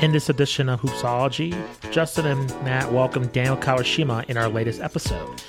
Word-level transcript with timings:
In 0.00 0.12
this 0.12 0.28
edition 0.28 0.68
of 0.68 0.80
Hoopsology, 0.80 1.52
Justin 1.90 2.26
and 2.26 2.48
Matt 2.62 2.92
welcome 2.92 3.26
Daniel 3.28 3.56
Kawashima 3.56 4.24
in 4.26 4.36
our 4.36 4.48
latest 4.48 4.80
episode. 4.80 5.42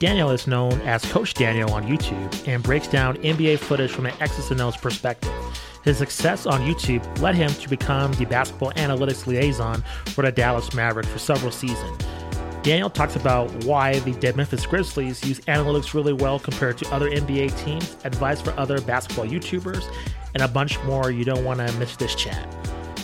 Daniel 0.00 0.30
is 0.30 0.48
known 0.48 0.72
as 0.80 1.04
Coach 1.04 1.34
Daniel 1.34 1.72
on 1.72 1.84
YouTube 1.84 2.48
and 2.48 2.64
breaks 2.64 2.88
down 2.88 3.16
NBA 3.18 3.60
footage 3.60 3.92
from 3.92 4.06
an 4.06 4.14
X's 4.18 4.50
and 4.50 4.60
O's 4.60 4.76
perspective. 4.76 5.32
His 5.84 5.98
success 5.98 6.46
on 6.46 6.62
YouTube 6.62 7.20
led 7.20 7.36
him 7.36 7.52
to 7.52 7.68
become 7.68 8.10
the 8.14 8.24
basketball 8.24 8.72
analytics 8.72 9.28
liaison 9.28 9.84
for 10.06 10.22
the 10.22 10.32
Dallas 10.32 10.74
Mavericks 10.74 11.08
for 11.08 11.20
several 11.20 11.52
seasons. 11.52 12.04
Daniel 12.64 12.90
talks 12.90 13.14
about 13.14 13.52
why 13.64 14.00
the 14.00 14.14
Dead 14.14 14.34
Memphis 14.34 14.66
Grizzlies 14.66 15.24
use 15.24 15.38
analytics 15.42 15.94
really 15.94 16.12
well 16.12 16.40
compared 16.40 16.76
to 16.78 16.92
other 16.92 17.08
NBA 17.08 17.56
teams, 17.64 17.96
advice 18.02 18.40
for 18.40 18.50
other 18.58 18.80
basketball 18.80 19.26
YouTubers, 19.26 19.84
and 20.34 20.42
a 20.42 20.48
bunch 20.48 20.82
more. 20.82 21.12
You 21.12 21.24
don't 21.24 21.44
want 21.44 21.60
to 21.60 21.72
miss 21.78 21.94
this 21.94 22.16
chat 22.16 22.48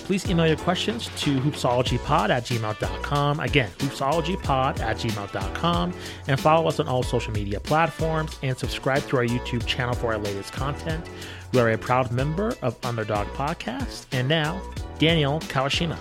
please 0.08 0.26
email 0.30 0.46
your 0.46 0.56
questions 0.56 1.10
to 1.20 1.38
hoopsologypod 1.38 2.30
at 2.30 2.42
gmail.com. 2.44 3.40
Again, 3.40 3.70
hoopsologypod 3.76 4.80
at 4.80 4.96
gmail.com. 4.96 5.92
And 6.26 6.40
follow 6.40 6.66
us 6.66 6.80
on 6.80 6.88
all 6.88 7.02
social 7.02 7.30
media 7.34 7.60
platforms 7.60 8.38
and 8.42 8.56
subscribe 8.56 9.06
to 9.08 9.18
our 9.18 9.26
YouTube 9.26 9.66
channel 9.66 9.94
for 9.94 10.14
our 10.14 10.18
latest 10.18 10.54
content. 10.54 11.06
We 11.52 11.60
are 11.60 11.68
a 11.72 11.76
proud 11.76 12.10
member 12.10 12.54
of 12.62 12.78
Underdog 12.86 13.26
Podcast. 13.34 14.06
And 14.12 14.26
now, 14.26 14.62
Daniel 14.98 15.40
Kawashima. 15.40 15.98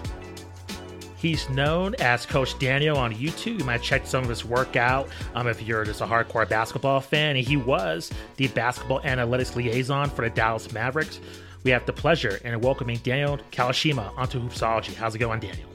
He's 1.18 1.50
known 1.50 1.94
as 1.96 2.26
Coach 2.26 2.58
Daniel 2.60 2.98
on 2.98 3.14
YouTube. 3.14 3.60
You 3.60 3.66
might 3.66 3.82
check 3.82 4.08
some 4.08 4.24
of 4.24 4.30
his 4.30 4.46
work 4.46 4.78
out 4.78 5.10
um, 5.36 5.48
if 5.48 5.62
you're 5.62 5.84
just 5.84 6.00
a 6.00 6.06
hardcore 6.06 6.48
basketball 6.48 7.02
fan. 7.02 7.36
he 7.36 7.58
was 7.58 8.10
the 8.38 8.48
basketball 8.48 9.02
analytics 9.02 9.54
liaison 9.54 10.10
for 10.10 10.22
the 10.22 10.34
Dallas 10.34 10.72
Mavericks 10.72 11.20
we 11.64 11.72
have 11.72 11.86
the 11.86 11.94
pleasure 11.94 12.40
in 12.44 12.60
welcoming 12.62 12.98
Daniel 13.00 13.38
Kawashima 13.52 14.18
onto 14.18 14.40
Hoopsology. 14.40 14.94
How's 14.94 15.16
it 15.16 15.20
going, 15.20 15.40
Daniel? 15.40 15.70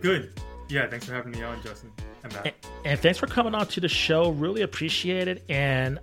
Good. 0.00 0.32
Yeah, 0.68 0.88
thanks 0.88 1.06
for 1.06 1.14
having 1.14 1.32
me 1.32 1.42
on, 1.42 1.62
Justin. 1.62 1.92
And, 2.24 2.52
and 2.84 3.00
thanks 3.00 3.18
for 3.18 3.26
coming 3.26 3.54
on 3.54 3.66
to 3.68 3.80
the 3.80 3.88
show. 3.88 4.30
Really 4.30 4.62
appreciate 4.62 5.28
it. 5.28 5.44
And 5.48 5.98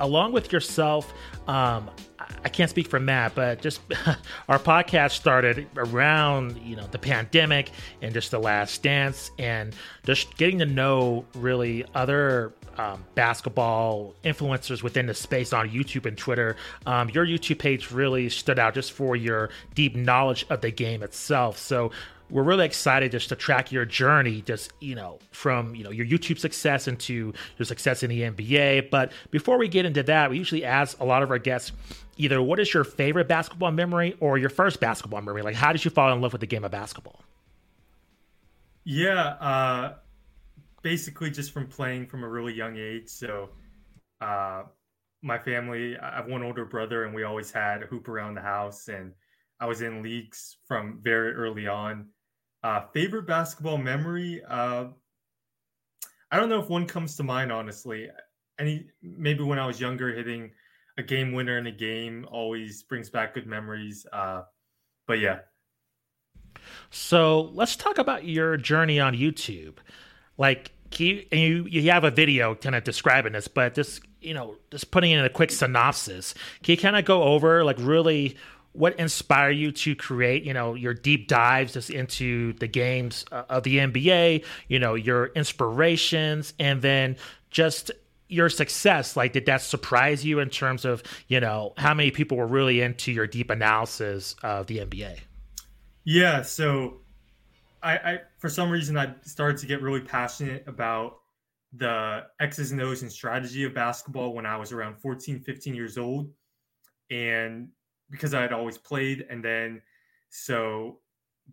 along 0.00 0.32
with 0.32 0.52
yourself, 0.52 1.12
um, 1.46 1.90
I 2.44 2.48
can't 2.48 2.70
speak 2.70 2.88
for 2.88 2.98
Matt, 2.98 3.34
but 3.34 3.60
just 3.60 3.80
our 4.48 4.58
podcast 4.58 5.12
started 5.12 5.66
around 5.76 6.58
you 6.58 6.76
know 6.76 6.86
the 6.86 6.98
pandemic 6.98 7.70
and 8.02 8.14
just 8.14 8.30
the 8.30 8.38
last 8.38 8.82
dance, 8.82 9.30
and 9.38 9.74
just 10.04 10.36
getting 10.36 10.58
to 10.58 10.66
know 10.66 11.24
really 11.34 11.84
other 11.94 12.52
um, 12.78 13.04
basketball 13.14 14.14
influencers 14.24 14.82
within 14.82 15.06
the 15.06 15.14
space 15.14 15.52
on 15.52 15.68
YouTube 15.70 16.06
and 16.06 16.16
Twitter. 16.16 16.56
Um, 16.86 17.10
your 17.10 17.26
YouTube 17.26 17.58
page 17.58 17.90
really 17.90 18.28
stood 18.28 18.58
out 18.58 18.74
just 18.74 18.92
for 18.92 19.16
your 19.16 19.50
deep 19.74 19.96
knowledge 19.96 20.46
of 20.50 20.60
the 20.60 20.70
game 20.70 21.02
itself. 21.02 21.58
So 21.58 21.90
we're 22.30 22.42
really 22.42 22.64
excited 22.64 23.12
just 23.12 23.28
to 23.28 23.36
track 23.36 23.70
your 23.70 23.84
journey 23.84 24.42
just 24.42 24.72
you 24.80 24.94
know 24.94 25.18
from 25.30 25.74
you 25.74 25.84
know 25.84 25.90
your 25.90 26.06
youtube 26.06 26.38
success 26.38 26.88
into 26.88 27.32
your 27.58 27.66
success 27.66 28.02
in 28.02 28.10
the 28.10 28.22
nba 28.22 28.88
but 28.90 29.12
before 29.30 29.58
we 29.58 29.68
get 29.68 29.84
into 29.84 30.02
that 30.02 30.30
we 30.30 30.38
usually 30.38 30.64
ask 30.64 30.98
a 31.00 31.04
lot 31.04 31.22
of 31.22 31.30
our 31.30 31.38
guests 31.38 31.72
either 32.16 32.40
what 32.42 32.58
is 32.58 32.72
your 32.72 32.84
favorite 32.84 33.28
basketball 33.28 33.70
memory 33.70 34.16
or 34.20 34.38
your 34.38 34.48
first 34.48 34.80
basketball 34.80 35.20
memory 35.20 35.42
like 35.42 35.54
how 35.54 35.70
did 35.70 35.84
you 35.84 35.90
fall 35.90 36.12
in 36.12 36.20
love 36.20 36.32
with 36.32 36.40
the 36.40 36.46
game 36.46 36.64
of 36.64 36.70
basketball 36.70 37.20
yeah 38.84 39.26
uh 39.40 39.94
basically 40.84 41.30
just 41.30 41.50
from 41.50 41.66
playing 41.66 42.06
from 42.06 42.22
a 42.22 42.28
really 42.28 42.52
young 42.52 42.76
age. 42.76 43.08
So, 43.08 43.48
uh, 44.20 44.64
my 45.22 45.38
family, 45.38 45.96
I 45.98 46.16
have 46.16 46.26
one 46.26 46.42
older 46.42 46.66
brother, 46.66 47.04
and 47.04 47.14
we 47.14 47.24
always 47.24 47.50
had 47.50 47.82
a 47.82 47.86
hoop 47.86 48.08
around 48.08 48.34
the 48.34 48.42
house, 48.42 48.88
and 48.88 49.12
I 49.58 49.66
was 49.66 49.80
in 49.80 50.02
leagues 50.02 50.58
from 50.68 51.00
very 51.02 51.32
early 51.32 51.66
on. 51.66 52.10
Uh, 52.62 52.82
favorite 52.92 53.26
basketball 53.26 53.78
memory? 53.78 54.42
Uh, 54.48 54.86
I 56.30 56.38
don't 56.38 56.50
know 56.50 56.60
if 56.60 56.68
one 56.68 56.86
comes 56.86 57.16
to 57.16 57.22
mind, 57.22 57.50
honestly. 57.50 58.08
Any 58.58 58.86
maybe 59.02 59.42
when 59.42 59.58
I 59.58 59.66
was 59.66 59.80
younger, 59.80 60.14
hitting 60.14 60.50
a 60.98 61.02
game 61.02 61.32
winner 61.32 61.58
in 61.58 61.66
a 61.66 61.72
game 61.72 62.26
always 62.30 62.82
brings 62.82 63.08
back 63.08 63.34
good 63.34 63.46
memories. 63.46 64.06
Uh, 64.12 64.42
but 65.06 65.20
yeah. 65.20 65.38
So 66.90 67.50
let's 67.52 67.76
talk 67.76 67.98
about 67.98 68.24
your 68.24 68.56
journey 68.56 69.00
on 69.00 69.14
YouTube. 69.14 69.76
Like, 70.36 70.72
you, 71.00 71.24
and 71.30 71.40
you 71.40 71.64
you 71.64 71.90
have 71.90 72.04
a 72.04 72.10
video 72.10 72.54
kind 72.54 72.74
of 72.74 72.84
describing 72.84 73.32
this, 73.32 73.48
but 73.48 73.74
just 73.74 74.02
you 74.20 74.34
know, 74.34 74.56
just 74.70 74.90
putting 74.90 75.12
in 75.12 75.24
a 75.24 75.28
quick 75.28 75.50
synopsis. 75.50 76.34
Can 76.62 76.72
you 76.72 76.78
kind 76.78 76.96
of 76.96 77.04
go 77.04 77.22
over 77.22 77.64
like 77.64 77.76
really 77.78 78.36
what 78.72 78.98
inspired 78.98 79.52
you 79.52 79.70
to 79.70 79.94
create 79.94 80.42
you 80.42 80.52
know 80.52 80.74
your 80.74 80.94
deep 80.94 81.28
dives 81.28 81.74
just 81.74 81.90
into 81.90 82.54
the 82.54 82.66
games 82.66 83.24
uh, 83.32 83.44
of 83.48 83.62
the 83.62 83.78
NBA? 83.78 84.44
You 84.68 84.78
know 84.78 84.94
your 84.94 85.26
inspirations, 85.26 86.54
and 86.58 86.82
then 86.82 87.16
just 87.50 87.90
your 88.28 88.48
success 88.48 89.16
like 89.16 89.32
did 89.32 89.46
that 89.46 89.60
surprise 89.60 90.24
you 90.24 90.40
in 90.40 90.48
terms 90.48 90.84
of 90.84 91.02
you 91.28 91.38
know 91.40 91.72
how 91.76 91.94
many 91.94 92.10
people 92.10 92.36
were 92.36 92.46
really 92.46 92.80
into 92.80 93.12
your 93.12 93.26
deep 93.26 93.50
analysis 93.50 94.34
of 94.42 94.66
the 94.66 94.78
nba 94.78 95.18
yeah 96.04 96.40
so 96.40 96.96
I, 97.84 97.92
I 97.92 98.20
for 98.38 98.48
some 98.48 98.70
reason 98.70 98.96
I 98.96 99.14
started 99.22 99.58
to 99.58 99.66
get 99.66 99.82
really 99.82 100.00
passionate 100.00 100.64
about 100.66 101.18
the 101.76 102.24
X's 102.40 102.72
and 102.72 102.80
O's 102.80 103.02
and 103.02 103.12
strategy 103.12 103.64
of 103.64 103.74
basketball 103.74 104.32
when 104.32 104.46
I 104.46 104.56
was 104.56 104.72
around 104.72 104.96
14, 105.00 105.40
15 105.40 105.74
years 105.74 105.98
old. 105.98 106.30
And 107.10 107.68
because 108.10 108.32
I 108.32 108.40
had 108.40 108.52
always 108.52 108.78
played. 108.78 109.26
And 109.28 109.44
then 109.44 109.82
so 110.30 111.00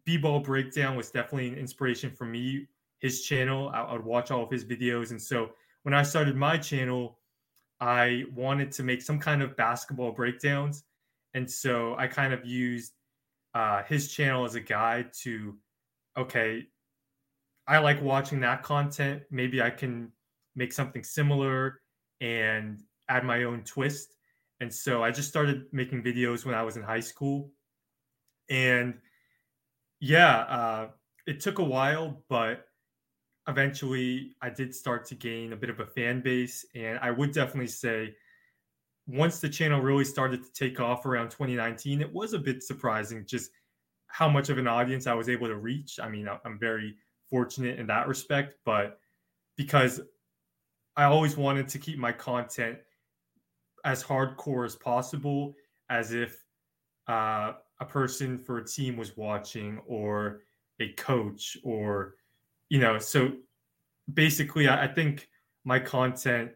B 0.05 0.17
ball 0.17 0.39
breakdown 0.39 0.95
was 0.95 1.11
definitely 1.11 1.49
an 1.49 1.55
inspiration 1.55 2.11
for 2.11 2.25
me. 2.25 2.67
His 2.99 3.23
channel, 3.23 3.69
I, 3.73 3.81
I 3.81 3.93
would 3.93 4.05
watch 4.05 4.31
all 4.31 4.43
of 4.43 4.49
his 4.49 4.63
videos. 4.63 5.11
And 5.11 5.21
so 5.21 5.51
when 5.83 5.93
I 5.93 6.03
started 6.03 6.35
my 6.35 6.57
channel, 6.57 7.17
I 7.79 8.25
wanted 8.33 8.71
to 8.73 8.83
make 8.83 9.01
some 9.01 9.19
kind 9.19 9.41
of 9.41 9.57
basketball 9.57 10.11
breakdowns. 10.11 10.83
And 11.33 11.49
so 11.49 11.95
I 11.97 12.07
kind 12.07 12.31
of 12.33 12.45
used 12.45 12.93
uh, 13.55 13.83
his 13.83 14.13
channel 14.13 14.45
as 14.45 14.55
a 14.55 14.59
guide 14.59 15.11
to 15.23 15.57
okay, 16.17 16.67
I 17.67 17.77
like 17.79 18.01
watching 18.01 18.39
that 18.41 18.63
content. 18.63 19.23
Maybe 19.31 19.61
I 19.61 19.69
can 19.69 20.11
make 20.55 20.73
something 20.73 21.03
similar 21.03 21.81
and 22.19 22.81
add 23.09 23.23
my 23.23 23.43
own 23.43 23.63
twist. 23.63 24.15
And 24.59 24.73
so 24.73 25.03
I 25.03 25.11
just 25.11 25.29
started 25.29 25.65
making 25.71 26.03
videos 26.03 26.45
when 26.45 26.55
I 26.55 26.63
was 26.63 26.77
in 26.77 26.83
high 26.83 26.99
school. 26.99 27.51
And 28.49 28.95
yeah, 29.99 30.37
uh, 30.37 30.87
it 31.25 31.39
took 31.39 31.59
a 31.59 31.63
while, 31.63 32.23
but 32.29 32.65
eventually 33.47 34.35
I 34.41 34.49
did 34.49 34.75
start 34.75 35.05
to 35.07 35.15
gain 35.15 35.53
a 35.53 35.55
bit 35.55 35.69
of 35.69 35.79
a 35.79 35.85
fan 35.85 36.21
base. 36.21 36.65
And 36.75 36.99
I 36.99 37.11
would 37.11 37.31
definitely 37.31 37.67
say, 37.67 38.15
once 39.07 39.39
the 39.39 39.49
channel 39.49 39.81
really 39.81 40.05
started 40.05 40.43
to 40.43 40.53
take 40.53 40.79
off 40.79 41.05
around 41.05 41.31
2019, 41.31 42.01
it 42.01 42.13
was 42.13 42.33
a 42.33 42.39
bit 42.39 42.63
surprising 42.63 43.25
just 43.25 43.49
how 44.11 44.29
much 44.29 44.49
of 44.49 44.57
an 44.57 44.67
audience 44.67 45.07
I 45.07 45.13
was 45.13 45.29
able 45.29 45.47
to 45.47 45.55
reach. 45.55 45.99
I 46.01 46.09
mean, 46.09 46.27
I'm 46.45 46.59
very 46.59 46.95
fortunate 47.29 47.79
in 47.79 47.87
that 47.87 48.07
respect, 48.07 48.55
but 48.65 48.99
because 49.55 50.01
I 50.97 51.05
always 51.05 51.37
wanted 51.37 51.67
to 51.69 51.79
keep 51.79 51.97
my 51.97 52.11
content 52.11 52.77
as 53.85 54.03
hardcore 54.03 54.65
as 54.65 54.75
possible, 54.75 55.55
as 55.89 56.11
if 56.11 56.43
uh, 57.07 57.53
a 57.79 57.85
person 57.85 58.37
for 58.37 58.57
a 58.57 58.65
team 58.65 58.97
was 58.97 59.15
watching 59.15 59.79
or 59.87 60.41
a 60.79 60.89
coach 60.93 61.57
or, 61.63 62.15
you 62.69 62.79
know, 62.79 62.99
so 62.99 63.31
basically, 64.13 64.67
I, 64.67 64.85
I 64.85 64.87
think 64.87 65.29
my 65.63 65.79
content, 65.79 66.51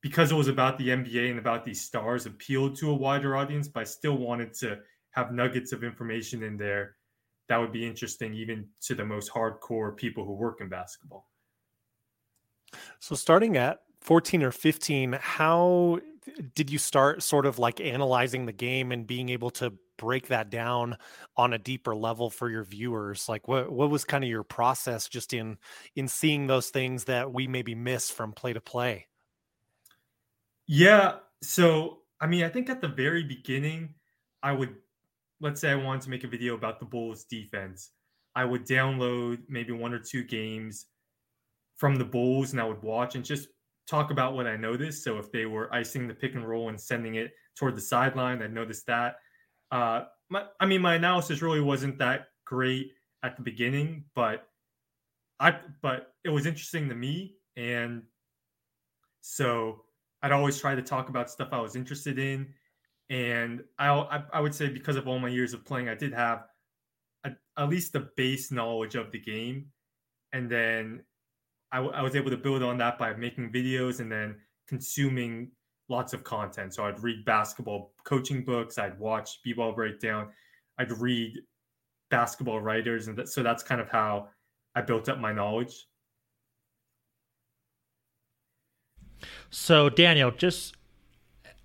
because 0.00 0.32
it 0.32 0.34
was 0.34 0.48
about 0.48 0.78
the 0.78 0.88
NBA 0.88 1.30
and 1.30 1.38
about 1.38 1.64
these 1.64 1.80
stars, 1.80 2.26
appealed 2.26 2.76
to 2.76 2.90
a 2.90 2.94
wider 2.94 3.36
audience, 3.36 3.68
but 3.68 3.80
I 3.80 3.84
still 3.84 4.16
wanted 4.16 4.54
to 4.54 4.78
have 5.14 5.32
nuggets 5.32 5.72
of 5.72 5.84
information 5.84 6.42
in 6.42 6.56
there 6.56 6.96
that 7.48 7.58
would 7.58 7.72
be 7.72 7.86
interesting 7.86 8.34
even 8.34 8.66
to 8.82 8.94
the 8.94 9.04
most 9.04 9.30
hardcore 9.30 9.96
people 9.96 10.24
who 10.24 10.32
work 10.32 10.60
in 10.60 10.68
basketball. 10.68 11.28
So 13.00 13.14
starting 13.14 13.56
at 13.56 13.80
14 14.00 14.42
or 14.42 14.50
15, 14.50 15.18
how 15.20 16.00
did 16.54 16.70
you 16.70 16.78
start 16.78 17.22
sort 17.22 17.46
of 17.46 17.58
like 17.58 17.80
analyzing 17.80 18.46
the 18.46 18.52
game 18.52 18.92
and 18.92 19.06
being 19.06 19.28
able 19.28 19.50
to 19.50 19.74
break 19.96 20.28
that 20.28 20.50
down 20.50 20.96
on 21.36 21.52
a 21.52 21.58
deeper 21.58 21.94
level 21.94 22.28
for 22.28 22.50
your 22.50 22.64
viewers 22.64 23.28
like 23.28 23.46
what 23.46 23.70
what 23.70 23.90
was 23.90 24.04
kind 24.04 24.24
of 24.24 24.30
your 24.30 24.42
process 24.42 25.06
just 25.06 25.32
in 25.32 25.56
in 25.94 26.08
seeing 26.08 26.48
those 26.48 26.70
things 26.70 27.04
that 27.04 27.32
we 27.32 27.46
maybe 27.46 27.76
miss 27.76 28.10
from 28.10 28.32
play 28.32 28.52
to 28.52 28.60
play 28.60 29.06
yeah 30.66 31.12
so 31.44 31.98
i 32.20 32.26
mean 32.26 32.42
i 32.42 32.48
think 32.48 32.68
at 32.68 32.80
the 32.80 32.88
very 32.88 33.22
beginning 33.22 33.94
i 34.42 34.50
would 34.50 34.74
let's 35.40 35.60
say 35.60 35.70
I 35.70 35.74
wanted 35.74 36.02
to 36.02 36.10
make 36.10 36.24
a 36.24 36.28
video 36.28 36.54
about 36.54 36.80
the 36.80 36.86
Bulls 36.86 37.24
defense, 37.24 37.90
I 38.34 38.44
would 38.44 38.66
download 38.66 39.38
maybe 39.48 39.72
one 39.72 39.92
or 39.92 39.98
two 39.98 40.24
games 40.24 40.86
from 41.76 41.96
the 41.96 42.04
Bulls 42.04 42.52
and 42.52 42.60
I 42.60 42.64
would 42.64 42.82
watch 42.82 43.14
and 43.14 43.24
just 43.24 43.48
talk 43.88 44.10
about 44.10 44.34
what 44.34 44.46
I 44.46 44.56
noticed. 44.56 45.04
So 45.04 45.18
if 45.18 45.30
they 45.30 45.46
were 45.46 45.72
icing 45.72 46.08
the 46.08 46.14
pick 46.14 46.34
and 46.34 46.48
roll 46.48 46.68
and 46.68 46.80
sending 46.80 47.16
it 47.16 47.32
toward 47.56 47.76
the 47.76 47.80
sideline, 47.80 48.42
I 48.42 48.46
noticed 48.46 48.86
that. 48.86 49.16
Uh, 49.70 50.04
my, 50.30 50.44
I 50.60 50.66
mean, 50.66 50.80
my 50.80 50.94
analysis 50.94 51.42
really 51.42 51.60
wasn't 51.60 51.98
that 51.98 52.28
great 52.44 52.92
at 53.22 53.36
the 53.36 53.42
beginning, 53.42 54.04
but 54.14 54.46
I 55.40 55.56
but 55.82 56.14
it 56.24 56.28
was 56.28 56.46
interesting 56.46 56.88
to 56.88 56.94
me, 56.94 57.34
and 57.56 58.02
so 59.20 59.84
I'd 60.22 60.32
always 60.32 60.58
try 60.58 60.74
to 60.74 60.82
talk 60.82 61.08
about 61.08 61.30
stuff 61.30 61.48
I 61.52 61.60
was 61.60 61.76
interested 61.76 62.18
in, 62.18 62.54
and 63.14 63.62
I 63.78 63.90
I, 63.90 64.24
I 64.32 64.40
would 64.40 64.54
say 64.54 64.68
because 64.68 64.96
of 64.96 65.06
all 65.06 65.20
my 65.20 65.28
years 65.28 65.54
of 65.54 65.64
playing, 65.64 65.88
I 65.88 65.94
did 65.94 66.12
have 66.12 66.46
a, 67.24 67.30
at 67.56 67.68
least 67.68 67.92
the 67.92 68.08
base 68.16 68.50
knowledge 68.50 68.96
of 68.96 69.12
the 69.12 69.20
game, 69.20 69.66
and 70.32 70.50
then 70.50 71.04
I, 71.70 71.78
I 71.78 72.02
was 72.02 72.16
able 72.16 72.30
to 72.30 72.36
build 72.36 72.64
on 72.64 72.76
that 72.78 72.98
by 72.98 73.14
making 73.14 73.52
videos 73.52 74.00
and 74.00 74.10
then 74.10 74.34
consuming 74.66 75.52
lots 75.88 76.12
of 76.12 76.24
content. 76.24 76.74
So 76.74 76.86
I'd 76.86 77.00
read 77.04 77.24
basketball 77.24 77.92
coaching 78.04 78.44
books, 78.44 78.78
I'd 78.78 78.98
watch 78.98 79.38
b-ball 79.44 79.74
breakdown, 79.74 80.30
I'd 80.78 80.90
read 80.90 81.38
basketball 82.10 82.60
writers, 82.60 83.06
and 83.06 83.28
so 83.28 83.44
that's 83.44 83.62
kind 83.62 83.80
of 83.80 83.88
how 83.88 84.28
I 84.74 84.80
built 84.80 85.08
up 85.08 85.20
my 85.20 85.32
knowledge. 85.32 85.86
So 89.50 89.88
Daniel, 89.88 90.32
just 90.32 90.74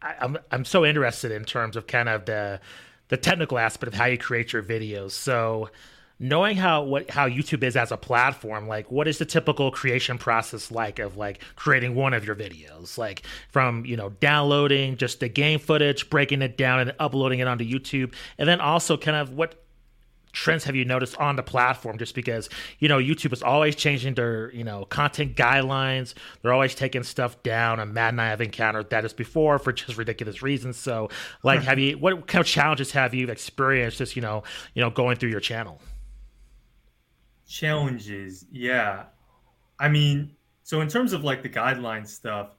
I, 0.01 0.15
I'm 0.21 0.37
I'm 0.51 0.65
so 0.65 0.85
interested 0.85 1.31
in 1.31 1.45
terms 1.45 1.75
of 1.75 1.87
kind 1.87 2.09
of 2.09 2.25
the 2.25 2.59
the 3.09 3.17
technical 3.17 3.57
aspect 3.57 3.93
of 3.93 3.97
how 3.97 4.05
you 4.05 4.17
create 4.17 4.53
your 4.53 4.63
videos. 4.63 5.11
So 5.11 5.69
knowing 6.19 6.57
how 6.57 6.83
what 6.83 7.09
how 7.09 7.27
YouTube 7.27 7.63
is 7.63 7.75
as 7.75 7.91
a 7.91 7.97
platform, 7.97 8.67
like 8.67 8.91
what 8.91 9.07
is 9.07 9.17
the 9.17 9.25
typical 9.25 9.71
creation 9.71 10.17
process 10.17 10.69
like 10.69 10.99
of 10.99 11.17
like 11.17 11.41
creating 11.55 11.95
one 11.95 12.13
of 12.13 12.25
your 12.25 12.35
videos? 12.35 12.97
Like 12.97 13.23
from, 13.49 13.85
you 13.85 13.95
know, 13.97 14.09
downloading 14.19 14.97
just 14.97 15.19
the 15.19 15.29
game 15.29 15.59
footage, 15.59 16.09
breaking 16.09 16.41
it 16.41 16.57
down 16.57 16.79
and 16.79 16.93
uploading 16.99 17.39
it 17.39 17.47
onto 17.47 17.65
YouTube. 17.65 18.13
And 18.37 18.47
then 18.47 18.59
also 18.59 18.97
kind 18.97 19.17
of 19.17 19.33
what 19.33 19.63
trends 20.31 20.63
have 20.65 20.75
you 20.75 20.85
noticed 20.85 21.17
on 21.17 21.35
the 21.35 21.43
platform? 21.43 21.97
Just 21.97 22.15
because 22.15 22.49
you 22.79 22.87
know 22.87 22.97
youtube 22.97 23.33
is 23.33 23.43
always 23.43 23.75
changing 23.75 24.13
their 24.15 24.51
you 24.53 24.63
know 24.63 24.85
content 24.85 25.35
guidelines. 25.35 26.13
They're 26.41 26.53
always 26.53 26.75
taking 26.75 27.03
stuff 27.03 27.41
down 27.43 27.79
and 27.79 27.93
matt 27.93 28.09
and 28.09 28.21
i 28.21 28.29
have 28.29 28.41
encountered 28.41 28.89
that 28.89 29.05
as 29.05 29.13
before 29.13 29.59
for 29.59 29.71
just 29.71 29.97
ridiculous 29.97 30.41
reasons. 30.41 30.77
So 30.77 31.09
like 31.43 31.61
have 31.63 31.79
you 31.79 31.97
what 31.97 32.27
kind 32.27 32.41
of 32.41 32.47
challenges 32.47 32.91
have 32.91 33.13
you 33.13 33.27
experienced 33.29 33.97
just 33.97 34.15
you 34.15 34.21
know 34.21 34.43
you 34.73 34.81
know 34.81 34.89
going 34.89 35.17
through 35.17 35.29
your 35.29 35.39
channel? 35.39 35.79
Challenges 37.47 38.45
yeah. 38.51 39.05
I 39.79 39.89
mean 39.89 40.35
so 40.69 40.81
in 40.81 40.87
terms 40.87 41.13
of 41.13 41.23
like 41.23 41.41
the 41.41 41.49
guideline 41.49 42.07
stuff 42.07 42.51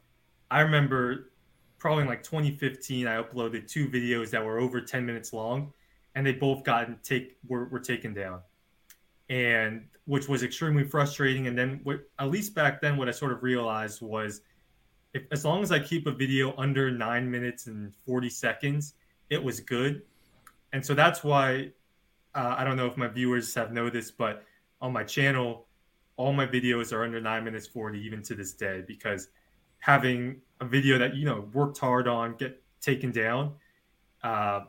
i 0.51 0.61
remember 0.63 1.31
probably 1.79 2.03
in 2.03 2.09
like 2.09 2.25
2015 2.25 3.07
i 3.07 3.23
uploaded 3.23 3.69
two 3.69 3.89
videos 3.89 4.31
that 4.31 4.45
were 4.45 4.59
over 4.59 4.81
10 4.81 5.07
minutes 5.07 5.33
long 5.33 5.73
and 6.15 6.27
they 6.27 6.33
both 6.33 6.65
got 6.65 7.03
take 7.03 7.37
were, 7.47 7.67
were 7.67 7.81
taken 7.81 8.15
down. 8.15 8.41
And 9.29 9.87
which 10.07 10.29
was 10.29 10.43
extremely 10.43 10.83
frustrating 10.83 11.47
and 11.47 11.57
then 11.57 11.81
what 11.85 12.01
at 12.19 12.31
least 12.31 12.53
back 12.53 12.81
then 12.81 12.97
what 12.97 13.07
i 13.07 13.13
sort 13.13 13.31
of 13.31 13.45
realized 13.45 14.03
was 14.03 14.41
if 15.15 15.23
as 15.31 15.45
long 15.45 15.63
as 15.63 15.71
i 15.71 15.79
keep 15.79 16.09
a 16.09 16.11
video 16.11 16.53
under 16.57 16.91
nine 16.91 17.31
minutes 17.31 17.69
and 17.69 17.93
40 18.07 18.29
seconds 18.29 18.95
it 19.29 19.41
was 19.41 19.61
good. 19.61 20.03
And 20.73 20.85
so 20.85 20.95
that's 20.95 21.23
why 21.23 21.71
uh, 22.35 22.57
i 22.59 22.65
don't 22.65 22.77
know 22.77 22.87
if 22.87 22.97
my 22.97 23.07
viewers 23.07 23.55
have 23.55 23.73
noticed 23.73 24.19
but 24.19 24.43
on 24.81 24.93
my 24.93 25.05
channel, 25.05 25.67
all 26.17 26.33
my 26.33 26.47
videos 26.47 26.93
are 26.93 27.05
under 27.05 27.21
nine 27.21 27.45
minutes 27.45 27.67
40, 27.67 27.99
even 28.01 28.23
to 28.23 28.35
this 28.35 28.53
day, 28.53 28.83
because 28.87 29.29
having 29.79 30.41
a 30.61 30.65
video 30.65 30.99
that, 30.99 31.15
you 31.15 31.25
know, 31.25 31.49
worked 31.53 31.79
hard 31.79 32.09
on, 32.09 32.37
get 32.37 32.63
taken 32.81 33.11
down, 33.11 33.55
uh, 34.23 34.61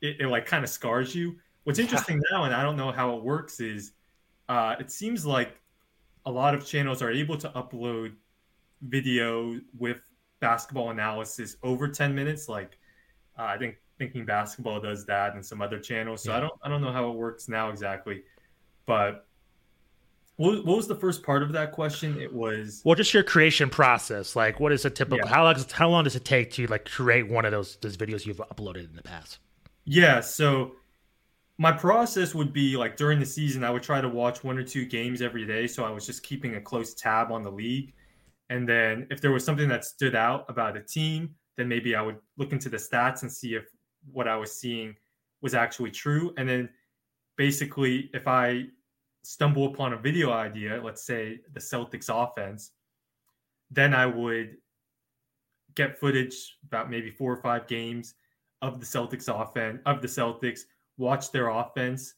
it, 0.00 0.20
it 0.20 0.26
like 0.28 0.46
kind 0.46 0.64
of 0.64 0.70
scars 0.70 1.14
you. 1.14 1.36
What's 1.64 1.78
interesting 1.78 2.20
now, 2.30 2.44
and 2.44 2.54
I 2.54 2.62
don't 2.62 2.76
know 2.76 2.90
how 2.90 3.16
it 3.16 3.22
works, 3.22 3.60
is 3.60 3.92
uh, 4.48 4.76
it 4.80 4.90
seems 4.90 5.26
like 5.26 5.58
a 6.26 6.30
lot 6.30 6.54
of 6.54 6.66
channels 6.66 7.02
are 7.02 7.10
able 7.10 7.36
to 7.38 7.48
upload 7.50 8.14
video 8.82 9.60
with 9.78 9.98
basketball 10.40 10.90
analysis 10.90 11.56
over 11.62 11.86
10 11.88 12.14
minutes. 12.14 12.48
Like 12.48 12.78
uh, 13.38 13.44
I 13.44 13.58
think 13.58 13.76
Thinking 13.98 14.24
Basketball 14.24 14.80
does 14.80 15.04
that, 15.06 15.34
and 15.34 15.44
some 15.44 15.60
other 15.60 15.78
channels. 15.78 16.22
So 16.22 16.30
yeah. 16.30 16.38
I 16.38 16.40
don't 16.40 16.52
I 16.62 16.68
don't 16.68 16.80
know 16.80 16.92
how 16.92 17.10
it 17.10 17.16
works 17.16 17.48
now 17.48 17.68
exactly, 17.68 18.22
but 18.86 19.26
what, 20.36 20.64
what 20.64 20.78
was 20.78 20.88
the 20.88 20.94
first 20.94 21.22
part 21.22 21.42
of 21.42 21.52
that 21.52 21.72
question? 21.72 22.18
It 22.18 22.32
was 22.32 22.80
well, 22.82 22.94
just 22.94 23.12
your 23.12 23.22
creation 23.22 23.68
process. 23.68 24.34
Like, 24.34 24.58
what 24.58 24.72
is 24.72 24.86
a 24.86 24.90
typical? 24.90 25.18
Yeah. 25.18 25.34
How 25.34 25.44
long? 25.44 25.54
How 25.70 25.90
long 25.90 26.04
does 26.04 26.16
it 26.16 26.24
take 26.24 26.50
to 26.52 26.66
like 26.68 26.86
create 26.86 27.28
one 27.28 27.44
of 27.44 27.50
those 27.50 27.76
those 27.82 27.98
videos 27.98 28.24
you've 28.24 28.38
uploaded 28.38 28.88
in 28.88 28.96
the 28.96 29.02
past? 29.02 29.38
Yeah. 29.84 30.20
So 30.20 30.72
my 31.58 31.72
process 31.72 32.34
would 32.34 32.52
be 32.52 32.76
like 32.76 32.96
during 32.96 33.18
the 33.20 33.26
season, 33.26 33.64
I 33.64 33.70
would 33.70 33.82
try 33.82 34.00
to 34.00 34.08
watch 34.08 34.42
one 34.42 34.56
or 34.56 34.62
two 34.62 34.86
games 34.86 35.20
every 35.20 35.46
day. 35.46 35.66
So 35.66 35.84
I 35.84 35.90
was 35.90 36.06
just 36.06 36.22
keeping 36.22 36.54
a 36.54 36.60
close 36.60 36.94
tab 36.94 37.30
on 37.30 37.42
the 37.42 37.50
league. 37.50 37.92
And 38.48 38.68
then 38.68 39.06
if 39.10 39.20
there 39.20 39.30
was 39.30 39.44
something 39.44 39.68
that 39.68 39.84
stood 39.84 40.14
out 40.14 40.44
about 40.48 40.76
a 40.76 40.80
team, 40.80 41.34
then 41.56 41.68
maybe 41.68 41.94
I 41.94 42.02
would 42.02 42.16
look 42.36 42.52
into 42.52 42.68
the 42.68 42.78
stats 42.78 43.22
and 43.22 43.30
see 43.30 43.54
if 43.54 43.64
what 44.10 44.26
I 44.26 44.36
was 44.36 44.56
seeing 44.56 44.96
was 45.42 45.54
actually 45.54 45.90
true. 45.90 46.32
And 46.36 46.48
then 46.48 46.68
basically, 47.36 48.10
if 48.14 48.26
I 48.26 48.64
stumble 49.22 49.66
upon 49.66 49.92
a 49.92 49.98
video 49.98 50.32
idea, 50.32 50.80
let's 50.82 51.04
say 51.04 51.40
the 51.52 51.60
Celtics 51.60 52.08
offense, 52.08 52.72
then 53.70 53.94
I 53.94 54.06
would 54.06 54.56
get 55.74 55.98
footage 55.98 56.56
about 56.66 56.90
maybe 56.90 57.10
four 57.10 57.32
or 57.32 57.42
five 57.42 57.66
games 57.66 58.14
of 58.62 58.80
the 58.80 58.86
Celtics 58.86 59.28
offense, 59.28 59.80
of 59.86 60.02
the 60.02 60.08
Celtics, 60.08 60.60
watch 60.98 61.32
their 61.32 61.48
offense, 61.48 62.14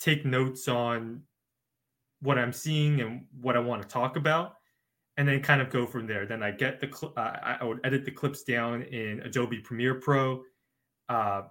take 0.00 0.24
notes 0.24 0.68
on 0.68 1.22
what 2.20 2.38
I'm 2.38 2.52
seeing 2.52 3.00
and 3.00 3.26
what 3.40 3.56
I 3.56 3.60
want 3.60 3.82
to 3.82 3.88
talk 3.88 4.16
about, 4.16 4.54
and 5.16 5.28
then 5.28 5.40
kind 5.42 5.60
of 5.60 5.70
go 5.70 5.86
from 5.86 6.06
there. 6.06 6.26
Then 6.26 6.42
I 6.42 6.50
get 6.50 6.80
the, 6.80 6.90
cl- 6.92 7.14
uh, 7.16 7.56
I 7.60 7.64
would 7.64 7.80
edit 7.84 8.04
the 8.04 8.10
clips 8.10 8.42
down 8.42 8.82
in 8.82 9.20
Adobe 9.20 9.60
Premiere 9.60 9.94
Pro, 9.94 10.42
uh, 11.08 11.42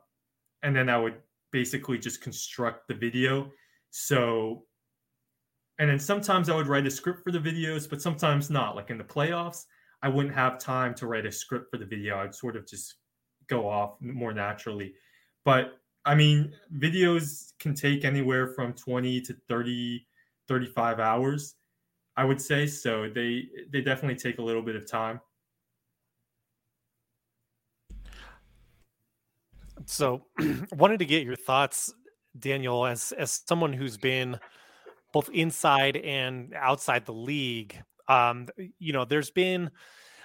and 0.64 0.76
then 0.76 0.90
I 0.90 0.98
would 0.98 1.16
basically 1.52 1.98
just 1.98 2.22
construct 2.22 2.88
the 2.88 2.96
video. 2.96 3.52
So 3.92 4.66
and 5.80 5.90
then 5.90 6.00
sometimes 6.00 6.50
I 6.50 6.56
would 6.56 6.68
write 6.68 6.86
a 6.86 6.92
script 6.92 7.24
for 7.24 7.32
the 7.32 7.40
videos, 7.40 7.90
but 7.90 8.02
sometimes 8.02 8.50
not. 8.50 8.76
Like 8.76 8.90
in 8.90 8.98
the 8.98 9.04
playoffs, 9.04 9.66
I 10.02 10.10
wouldn't 10.10 10.36
have 10.36 10.60
time 10.60 10.94
to 10.96 11.08
write 11.08 11.26
a 11.26 11.32
script 11.32 11.72
for 11.72 11.78
the 11.78 11.86
video. 11.86 12.18
I'd 12.18 12.36
sort 12.36 12.56
of 12.56 12.68
just 12.68 12.96
go 13.48 13.68
off 13.68 13.96
more 14.02 14.34
naturally. 14.34 14.94
But 15.46 15.80
I 16.06 16.16
mean, 16.16 16.54
videos 16.76 17.54
can 17.60 17.74
take 17.76 18.04
anywhere 18.04 18.48
from 18.48 18.74
20 18.74 19.22
to 19.22 19.34
30, 19.48 20.06
35 20.48 21.00
hours, 21.00 21.56
I 22.18 22.26
would 22.26 22.42
say. 22.42 22.68
So 22.68 23.10
they 23.14 23.48
they 23.72 23.82
definitely 23.82 24.18
take 24.18 24.40
a 24.40 24.42
little 24.42 24.62
bit 24.62 24.76
of 24.76 24.90
time. 24.90 25.22
So 29.86 30.26
wanted 30.74 31.00
to 31.00 31.06
get 31.06 31.24
your 31.24 31.36
thoughts, 31.36 31.94
Daniel, 32.38 32.86
as 32.86 33.14
as 33.14 33.42
someone 33.48 33.74
who's 33.74 33.98
been 33.98 34.40
both 35.14 35.30
inside 35.30 35.96
and 35.98 36.54
outside 36.56 37.06
the 37.06 37.14
league. 37.14 37.82
Um, 38.10 38.50
you 38.80 38.92
know, 38.92 39.06
there's 39.06 39.30
been, 39.30 39.72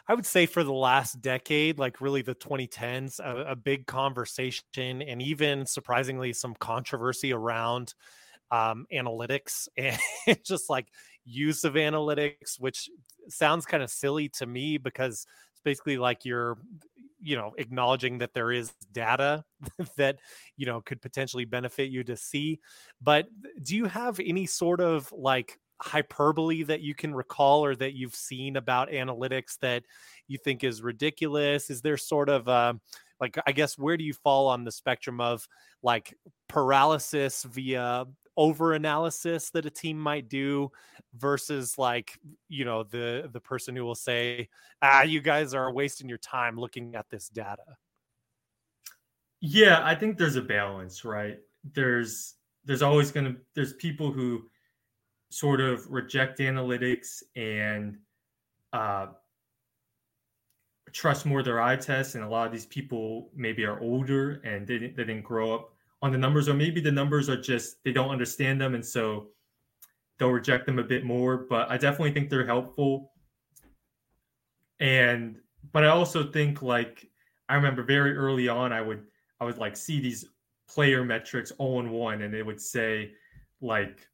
I 0.09 0.15
would 0.15 0.27
say, 0.27 0.47
for 0.47 0.65
the 0.65 0.73
last 0.73 1.21
decade, 1.21 1.79
like 1.79 2.01
really 2.01 2.23
the 2.23 2.35
2010s, 2.35 3.21
a, 3.21 3.51
a 3.53 3.57
big 3.57 3.87
conversation 3.87 5.03
and 5.03 5.21
even 5.21 5.67
surprisingly 5.67 6.33
some 6.33 6.55
controversy 6.55 7.33
around 7.33 7.95
um, 8.51 8.87
analytics 8.93 9.69
and 9.77 9.99
just 10.45 10.71
like 10.71 10.89
use 11.25 11.65
of 11.65 11.75
analytics, 11.75 12.59
which 12.59 12.91
sounds 13.29 13.67
kind 13.67 13.83
of 13.83 13.91
silly 13.91 14.29
to 14.31 14.47
me 14.47 14.79
because 14.79 15.27
it's 15.53 15.61
basically 15.65 15.99
like 15.99 16.25
you're 16.25 16.59
you 17.21 17.37
know 17.37 17.53
acknowledging 17.59 18.19
that 18.19 18.33
there 18.33 18.53
is 18.53 18.73
data 18.93 19.45
that 19.97 20.19
you 20.57 20.67
know 20.67 20.81
could 20.81 21.03
potentially 21.03 21.45
benefit 21.45 21.91
you 21.91 22.05
to 22.05 22.17
see. 22.17 22.61
But 23.03 23.29
do 23.63 23.77
you 23.77 23.87
have 23.87 24.21
any 24.21 24.47
sort 24.47 24.81
of 24.81 25.13
like 25.13 25.59
hyperbole 25.81 26.63
that 26.65 26.81
you 26.81 26.95
can 26.95 27.15
recall 27.15 27.65
or 27.65 27.75
that 27.77 27.95
you've 27.95 28.15
seen 28.15 28.57
about 28.57 28.91
analytics 28.91 29.59
that 29.61 29.85
you 30.27 30.39
think 30.39 30.65
is 30.65 30.83
ridiculous? 30.83 31.71
Is 31.71 31.81
there 31.83 31.97
sort 31.97 32.29
of 32.29 32.49
uh, 32.49 32.75
like 33.21 33.37
i 33.47 33.53
guess 33.53 33.77
where 33.77 33.97
do 33.97 34.05
you 34.05 34.13
fall 34.13 34.47
on 34.47 34.65
the 34.65 34.71
spectrum 34.71 35.21
of 35.21 35.49
like 35.83 36.15
paralysis 36.49 37.43
via 37.45 38.05
over 38.37 38.75
analysis 38.75 39.51
that 39.51 39.67
a 39.67 39.71
team 39.71 39.99
might 39.99 40.29
do 40.29 40.71
versus 41.17 41.77
like 41.79 42.19
you 42.49 42.65
know 42.65 42.85
the 42.85 43.29
the 43.33 43.41
person 43.41 43.75
who 43.75 43.85
will 43.85 43.95
say 43.95 44.49
ah 44.83 45.03
you 45.03 45.21
guys 45.21 45.55
are 45.55 45.73
wasting 45.73 46.09
your 46.09 46.19
time 46.19 46.57
looking 46.57 46.95
at 46.95 47.11
this 47.11 47.29
data 47.29 47.77
yeah 49.41 49.81
i 49.85 49.95
think 49.95 50.17
there's 50.17 50.37
a 50.37 50.43
balance 50.43 51.05
right? 51.05 51.39
There's 51.75 52.35
there's 52.65 52.83
always 52.83 53.11
going 53.11 53.27
to 53.27 53.37
there's 53.55 53.73
people 53.75 54.13
who 54.13 54.49
sort 55.31 55.61
of 55.61 55.87
reject 55.91 56.39
analytics 56.39 57.23
and 57.37 57.99
uh, 58.73 59.07
trust 60.93 61.27
more 61.27 61.43
their 61.43 61.61
eye 61.61 61.77
tests 61.77 62.15
and 62.15 62.25
a 62.25 62.29
lot 62.29 62.47
of 62.47 62.53
these 62.53 62.67
people 62.67 63.31
maybe 63.35 63.65
are 63.65 63.81
older 63.81 64.41
and 64.45 64.67
they 64.67 64.79
didn't, 64.79 64.97
they 64.97 65.05
didn't 65.05 65.25
grow 65.25 65.55
up 65.55 65.73
on 66.01 66.13
the 66.13 66.19
numbers, 66.19 66.49
or 66.49 66.55
maybe 66.55 66.81
the 66.81 66.93
numbers 66.93 67.29
are 67.29 67.41
just 67.41 67.83
they 67.85 67.93
don't 67.93 68.11
understand 68.11 68.61
them, 68.61 68.75
and 68.75 68.85
so 68.85 69.29
they'll 70.19 70.31
reject 70.31 70.67
them 70.67 70.79
a 70.79 70.85
bit 70.85 71.05
more, 71.05 71.37
but 71.37 71.71
I 71.71 71.77
definitely 71.77 72.13
think 72.13 72.31
they're 72.31 72.47
helpful. 72.47 73.13
And 74.81 75.39
but 75.73 75.85
I 75.85 75.89
also 75.89 76.31
think 76.31 76.63
like 76.63 77.09
I 77.49 77.57
remember 77.57 77.83
very 77.83 78.17
early 78.17 78.49
on 78.49 78.73
I 78.73 78.81
would 78.81 79.05
I 79.41 79.45
would 79.45 79.59
like 79.59 79.77
see 79.77 80.01
these 80.01 80.25
player 80.69 81.05
metrics 81.05 81.51
all 81.59 81.81
in 81.81 81.91
one 81.91 82.23
and 82.23 82.35
it 82.35 82.45
would 82.45 82.61
say 82.61 83.13
like 83.61 84.08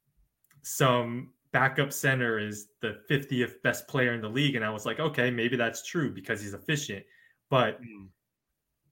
some 0.65 1.31
backup 1.53 1.93
center 1.93 2.39
is 2.39 2.67
the 2.81 2.97
50th 3.09 3.61
best 3.63 3.87
player 3.87 4.13
in 4.13 4.21
the 4.21 4.27
league 4.27 4.55
and 4.55 4.65
I 4.65 4.69
was 4.69 4.85
like 4.85 4.99
okay 4.99 5.29
maybe 5.31 5.55
that's 5.55 5.85
true 5.85 6.13
because 6.13 6.41
he's 6.41 6.53
efficient 6.53 7.05
but 7.49 7.81
mm. 7.81 8.07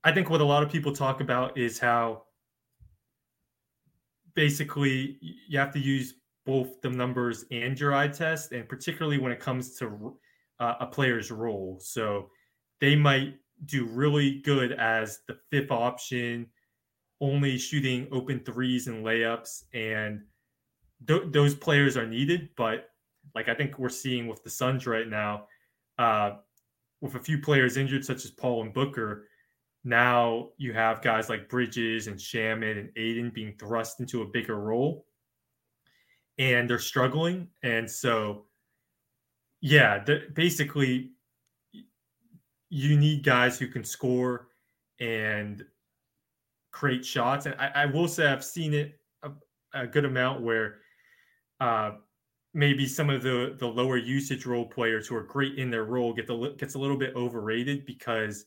I 0.04 0.12
think 0.12 0.30
what 0.30 0.40
a 0.40 0.44
lot 0.44 0.62
of 0.62 0.70
people 0.70 0.92
talk 0.92 1.20
about 1.20 1.58
is 1.58 1.78
how 1.78 2.24
basically 4.34 5.18
you 5.48 5.58
have 5.58 5.72
to 5.72 5.78
use 5.78 6.14
both 6.44 6.80
the 6.82 6.90
numbers 6.90 7.46
and 7.50 7.78
your 7.78 7.94
eye 7.94 8.08
test, 8.08 8.52
and 8.52 8.68
particularly 8.68 9.18
when 9.18 9.32
it 9.32 9.40
comes 9.40 9.76
to 9.78 10.18
uh, 10.60 10.74
a 10.80 10.86
player's 10.86 11.30
role. 11.30 11.78
So 11.80 12.28
they 12.80 12.94
might 12.94 13.36
do 13.64 13.86
really 13.86 14.40
good 14.42 14.72
as 14.72 15.20
the 15.26 15.38
fifth 15.50 15.70
option, 15.70 16.48
only 17.20 17.56
shooting 17.56 18.06
open 18.12 18.40
threes 18.40 18.88
and 18.88 19.04
layups, 19.04 19.62
and 19.72 20.20
th- 21.06 21.30
those 21.30 21.54
players 21.54 21.96
are 21.96 22.06
needed. 22.06 22.50
But 22.56 22.90
like 23.34 23.48
I 23.48 23.54
think 23.54 23.78
we're 23.78 23.88
seeing 23.88 24.26
with 24.26 24.42
the 24.42 24.50
Suns 24.50 24.86
right 24.86 25.08
now, 25.08 25.46
uh, 25.98 26.36
with 27.00 27.14
a 27.14 27.20
few 27.20 27.38
players 27.38 27.76
injured, 27.76 28.04
such 28.04 28.24
as 28.24 28.30
Paul 28.30 28.62
and 28.62 28.72
Booker, 28.72 29.28
now 29.84 30.48
you 30.56 30.72
have 30.72 31.02
guys 31.02 31.28
like 31.28 31.48
Bridges 31.48 32.06
and 32.06 32.16
Shamet 32.16 32.78
and 32.78 32.90
Ayton 32.96 33.30
being 33.34 33.54
thrust 33.58 34.00
into 34.00 34.22
a 34.22 34.26
bigger 34.26 34.58
role 34.58 35.06
and 36.38 36.68
they're 36.68 36.78
struggling. 36.78 37.48
And 37.62 37.90
so, 37.90 38.46
yeah, 39.60 40.04
basically, 40.34 41.12
you 42.70 42.98
need 42.98 43.22
guys 43.22 43.58
who 43.58 43.68
can 43.68 43.84
score 43.84 44.48
and 45.00 45.64
create 46.72 47.04
shots. 47.04 47.46
And 47.46 47.54
I, 47.58 47.70
I 47.74 47.86
will 47.86 48.08
say 48.08 48.26
I've 48.26 48.44
seen 48.44 48.74
it 48.74 48.98
a, 49.22 49.30
a 49.72 49.86
good 49.86 50.04
amount 50.04 50.42
where 50.42 50.78
uh, 51.64 51.92
maybe 52.52 52.86
some 52.86 53.08
of 53.08 53.22
the 53.22 53.56
the 53.58 53.66
lower 53.66 53.96
usage 53.96 54.44
role 54.44 54.66
players 54.66 55.06
who 55.06 55.16
are 55.16 55.22
great 55.22 55.58
in 55.58 55.70
their 55.70 55.84
role 55.84 56.12
get 56.12 56.26
the 56.26 56.54
gets 56.58 56.74
a 56.74 56.78
little 56.78 56.98
bit 56.98 57.16
overrated 57.16 57.86
because 57.86 58.44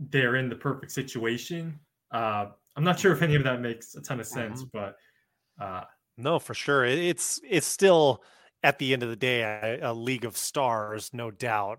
they're 0.00 0.36
in 0.36 0.48
the 0.48 0.56
perfect 0.56 0.90
situation. 0.90 1.78
Uh, 2.10 2.46
I'm 2.76 2.82
not 2.82 2.98
sure 2.98 3.12
if 3.12 3.22
any 3.22 3.36
of 3.36 3.44
that 3.44 3.60
makes 3.60 3.94
a 3.94 4.02
ton 4.02 4.18
of 4.18 4.26
sense, 4.26 4.64
mm-hmm. 4.64 4.78
but 4.78 4.96
uh, 5.64 5.84
no, 6.16 6.40
for 6.40 6.54
sure. 6.54 6.84
It's 6.84 7.40
it's 7.48 7.66
still 7.66 8.24
at 8.64 8.80
the 8.80 8.92
end 8.92 9.04
of 9.04 9.08
the 9.08 9.16
day 9.16 9.42
a, 9.42 9.92
a 9.92 9.94
league 9.94 10.24
of 10.24 10.36
stars, 10.36 11.10
no 11.12 11.30
doubt. 11.30 11.78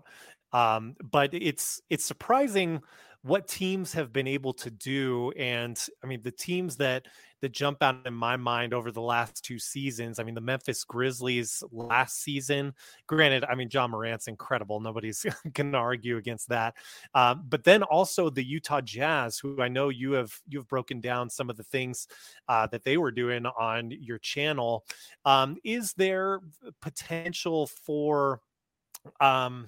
Um, 0.52 0.96
but 1.02 1.34
it's 1.34 1.82
it's 1.90 2.06
surprising 2.06 2.80
what 3.22 3.46
teams 3.46 3.92
have 3.92 4.12
been 4.12 4.26
able 4.26 4.52
to 4.52 4.70
do 4.70 5.30
and 5.32 5.86
i 6.02 6.06
mean 6.06 6.20
the 6.22 6.30
teams 6.30 6.76
that 6.76 7.06
that 7.42 7.52
jump 7.52 7.82
out 7.82 8.06
in 8.06 8.14
my 8.14 8.36
mind 8.36 8.72
over 8.72 8.90
the 8.90 9.00
last 9.00 9.44
two 9.44 9.58
seasons 9.58 10.18
i 10.18 10.22
mean 10.22 10.34
the 10.34 10.40
memphis 10.40 10.84
grizzlies 10.84 11.62
last 11.70 12.22
season 12.22 12.72
granted 13.06 13.44
i 13.44 13.54
mean 13.54 13.68
Ja 13.70 13.86
Morant's 13.86 14.26
incredible 14.26 14.80
nobody's 14.80 15.26
gonna 15.52 15.76
argue 15.76 16.16
against 16.16 16.48
that 16.48 16.74
um, 17.14 17.44
but 17.48 17.62
then 17.64 17.82
also 17.82 18.30
the 18.30 18.44
utah 18.44 18.80
jazz 18.80 19.38
who 19.38 19.60
i 19.60 19.68
know 19.68 19.90
you 19.90 20.12
have 20.12 20.32
you've 20.48 20.68
broken 20.68 21.00
down 21.00 21.28
some 21.28 21.50
of 21.50 21.56
the 21.56 21.64
things 21.64 22.08
uh, 22.48 22.66
that 22.68 22.84
they 22.84 22.96
were 22.96 23.12
doing 23.12 23.44
on 23.46 23.90
your 23.90 24.18
channel 24.18 24.84
um, 25.26 25.56
is 25.62 25.92
there 25.92 26.40
potential 26.80 27.66
for 27.66 28.40
um, 29.20 29.66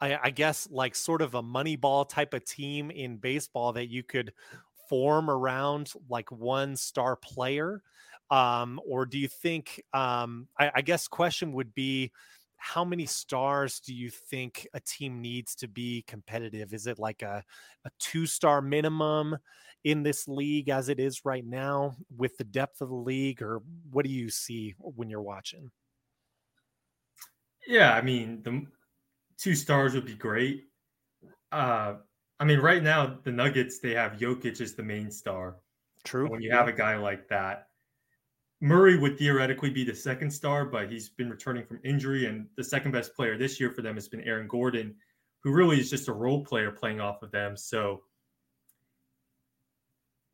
I, 0.00 0.18
I 0.24 0.30
guess 0.30 0.68
like 0.70 0.94
sort 0.94 1.22
of 1.22 1.34
a 1.34 1.42
money 1.42 1.76
ball 1.76 2.04
type 2.04 2.34
of 2.34 2.44
team 2.44 2.90
in 2.90 3.16
baseball 3.16 3.72
that 3.74 3.88
you 3.88 4.02
could 4.02 4.32
form 4.88 5.30
around 5.30 5.92
like 6.08 6.32
one 6.32 6.76
star 6.76 7.16
player 7.16 7.82
um, 8.30 8.80
or 8.86 9.06
do 9.06 9.18
you 9.18 9.28
think 9.28 9.82
um, 9.92 10.46
I, 10.58 10.70
I, 10.76 10.80
guess 10.82 11.08
question 11.08 11.52
would 11.52 11.74
be 11.74 12.12
how 12.58 12.84
many 12.84 13.04
stars 13.04 13.80
do 13.80 13.92
you 13.92 14.08
think 14.08 14.68
a 14.72 14.78
team 14.80 15.20
needs 15.20 15.56
to 15.56 15.68
be 15.68 16.04
competitive? 16.06 16.72
Is 16.72 16.86
it 16.86 17.00
like 17.00 17.22
a, 17.22 17.42
a 17.84 17.90
two 17.98 18.26
star 18.26 18.62
minimum 18.62 19.36
in 19.82 20.04
this 20.04 20.28
league 20.28 20.68
as 20.68 20.88
it 20.88 21.00
is 21.00 21.24
right 21.24 21.44
now 21.44 21.96
with 22.16 22.36
the 22.36 22.44
depth 22.44 22.80
of 22.80 22.90
the 22.90 22.94
league 22.94 23.42
or 23.42 23.62
what 23.90 24.04
do 24.04 24.12
you 24.12 24.30
see 24.30 24.74
when 24.78 25.10
you're 25.10 25.22
watching? 25.22 25.70
Yeah 27.66 27.94
i 27.94 28.00
mean 28.00 28.42
the 28.42 28.66
two 29.40 29.54
stars 29.54 29.94
would 29.94 30.06
be 30.06 30.14
great. 30.14 30.64
Uh, 31.50 31.94
I 32.38 32.44
mean, 32.44 32.60
right 32.60 32.82
now 32.82 33.18
the 33.24 33.32
Nuggets 33.32 33.80
they 33.80 33.94
have 33.94 34.12
Jokic 34.12 34.60
as 34.60 34.74
the 34.74 34.82
main 34.82 35.10
star. 35.10 35.56
True. 36.04 36.30
When 36.30 36.40
you 36.40 36.52
have 36.52 36.68
a 36.68 36.72
guy 36.72 36.96
like 36.96 37.28
that, 37.28 37.68
Murray 38.60 38.98
would 38.98 39.18
theoretically 39.18 39.70
be 39.70 39.84
the 39.84 39.94
second 39.94 40.30
star, 40.30 40.64
but 40.64 40.90
he's 40.90 41.08
been 41.08 41.30
returning 41.30 41.64
from 41.64 41.80
injury, 41.82 42.26
and 42.26 42.46
the 42.56 42.64
second 42.64 42.92
best 42.92 43.14
player 43.14 43.36
this 43.36 43.58
year 43.58 43.70
for 43.70 43.82
them 43.82 43.94
has 43.94 44.08
been 44.08 44.20
Aaron 44.22 44.46
Gordon, 44.46 44.94
who 45.42 45.52
really 45.52 45.80
is 45.80 45.90
just 45.90 46.08
a 46.08 46.12
role 46.12 46.44
player 46.44 46.70
playing 46.70 47.00
off 47.00 47.22
of 47.22 47.30
them. 47.30 47.56
So, 47.56 48.02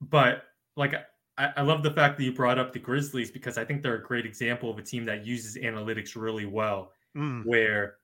but 0.01 0.43
like 0.77 0.95
I, 1.39 1.51
I 1.57 1.63
love 1.63 1.83
the 1.83 1.93
fact 1.93 2.19
that 2.19 2.25
you 2.25 2.33
brought 2.33 2.59
up 2.59 2.73
the 2.73 2.81
Grizzlies 2.81 3.31
because 3.31 3.59
I 3.59 3.65
think 3.65 3.83
they're 3.83 3.97
a 3.97 4.03
great 4.03 4.27
example 4.27 4.71
of 4.71 4.79
a 4.79 4.83
team 4.83 5.05
that 5.05 5.25
uses 5.25 5.57
analytics 5.57 6.17
really 6.17 6.47
well, 6.47 6.93
mm. 7.17 7.45
where 7.45 7.97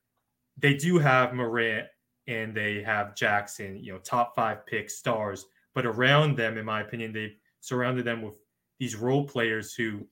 they 0.59 0.75
do 0.75 0.99
have 0.99 1.35
Morant 1.35 1.87
and 2.26 2.54
they 2.54 2.82
have 2.82 3.16
Jackson, 3.16 3.78
you 3.82 3.92
know, 3.92 3.99
top 3.99 4.35
five 4.35 4.64
pick 4.66 4.90
stars. 4.90 5.47
But 5.75 5.87
around 5.87 6.37
them, 6.37 6.59
in 6.59 6.64
my 6.64 6.82
opinion, 6.82 7.12
they've 7.12 7.37
surrounded 7.61 8.04
them 8.04 8.23
with 8.23 8.37
these 8.78 8.97
role 8.97 9.26
players 9.26 9.75
who 9.75 10.06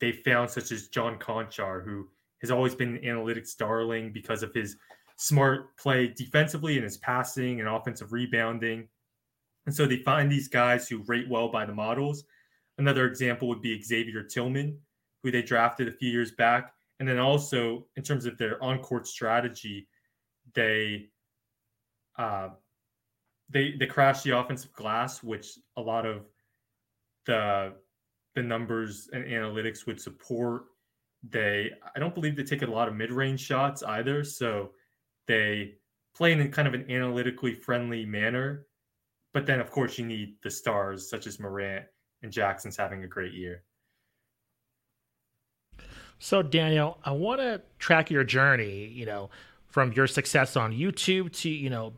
they 0.00 0.12
found, 0.12 0.50
such 0.50 0.72
as 0.72 0.88
John 0.88 1.18
Konchar, 1.18 1.84
who 1.84 2.08
has 2.40 2.50
always 2.50 2.74
been 2.74 2.96
an 2.96 3.02
analytics 3.02 3.56
darling 3.56 4.12
because 4.12 4.42
of 4.42 4.52
his 4.54 4.76
smart 5.16 5.76
play 5.76 6.08
defensively 6.08 6.74
and 6.74 6.84
his 6.84 6.98
passing 6.98 7.60
and 7.60 7.68
offensive 7.68 8.12
rebounding. 8.12 8.88
And 9.66 9.74
so 9.74 9.86
they 9.86 9.98
find 9.98 10.30
these 10.30 10.48
guys 10.48 10.88
who 10.88 11.02
rate 11.04 11.28
well 11.28 11.48
by 11.48 11.64
the 11.64 11.72
models. 11.72 12.24
Another 12.76 13.06
example 13.06 13.48
would 13.48 13.62
be 13.62 13.80
Xavier 13.80 14.22
Tillman, 14.22 14.78
who 15.22 15.30
they 15.30 15.42
drafted 15.42 15.88
a 15.88 15.92
few 15.92 16.10
years 16.10 16.32
back. 16.32 16.73
And 17.00 17.08
then 17.08 17.18
also 17.18 17.86
in 17.96 18.02
terms 18.02 18.24
of 18.26 18.38
their 18.38 18.62
on-court 18.62 19.06
strategy, 19.06 19.88
they 20.54 21.08
uh, 22.16 22.50
they 23.50 23.74
they 23.78 23.86
crash 23.86 24.22
the 24.22 24.38
offensive 24.38 24.72
glass, 24.72 25.22
which 25.22 25.58
a 25.76 25.80
lot 25.80 26.06
of 26.06 26.26
the 27.26 27.74
the 28.34 28.42
numbers 28.42 29.08
and 29.12 29.24
analytics 29.24 29.86
would 29.86 30.00
support. 30.00 30.64
They 31.28 31.70
I 31.94 31.98
don't 31.98 32.14
believe 32.14 32.36
they 32.36 32.44
take 32.44 32.62
a 32.62 32.66
lot 32.66 32.88
of 32.88 32.94
mid-range 32.94 33.40
shots 33.40 33.82
either, 33.82 34.24
so 34.24 34.72
they 35.26 35.74
play 36.14 36.32
in 36.32 36.50
kind 36.52 36.68
of 36.68 36.74
an 36.74 36.90
analytically 36.90 37.54
friendly 37.54 38.04
manner. 38.06 38.66
But 39.32 39.46
then 39.46 39.60
of 39.60 39.70
course 39.70 39.98
you 39.98 40.06
need 40.06 40.36
the 40.42 40.50
stars 40.50 41.10
such 41.10 41.26
as 41.26 41.40
Morant 41.40 41.86
and 42.22 42.30
Jackson's 42.30 42.76
having 42.76 43.02
a 43.04 43.08
great 43.08 43.32
year. 43.32 43.64
So, 46.18 46.42
Daniel, 46.42 46.98
I 47.04 47.12
want 47.12 47.40
to 47.40 47.60
track 47.78 48.10
your 48.10 48.24
journey, 48.24 48.86
you 48.86 49.06
know, 49.06 49.30
from 49.68 49.92
your 49.92 50.06
success 50.06 50.56
on 50.56 50.72
YouTube 50.72 51.32
to, 51.40 51.50
you 51.50 51.70
know, 51.70 51.92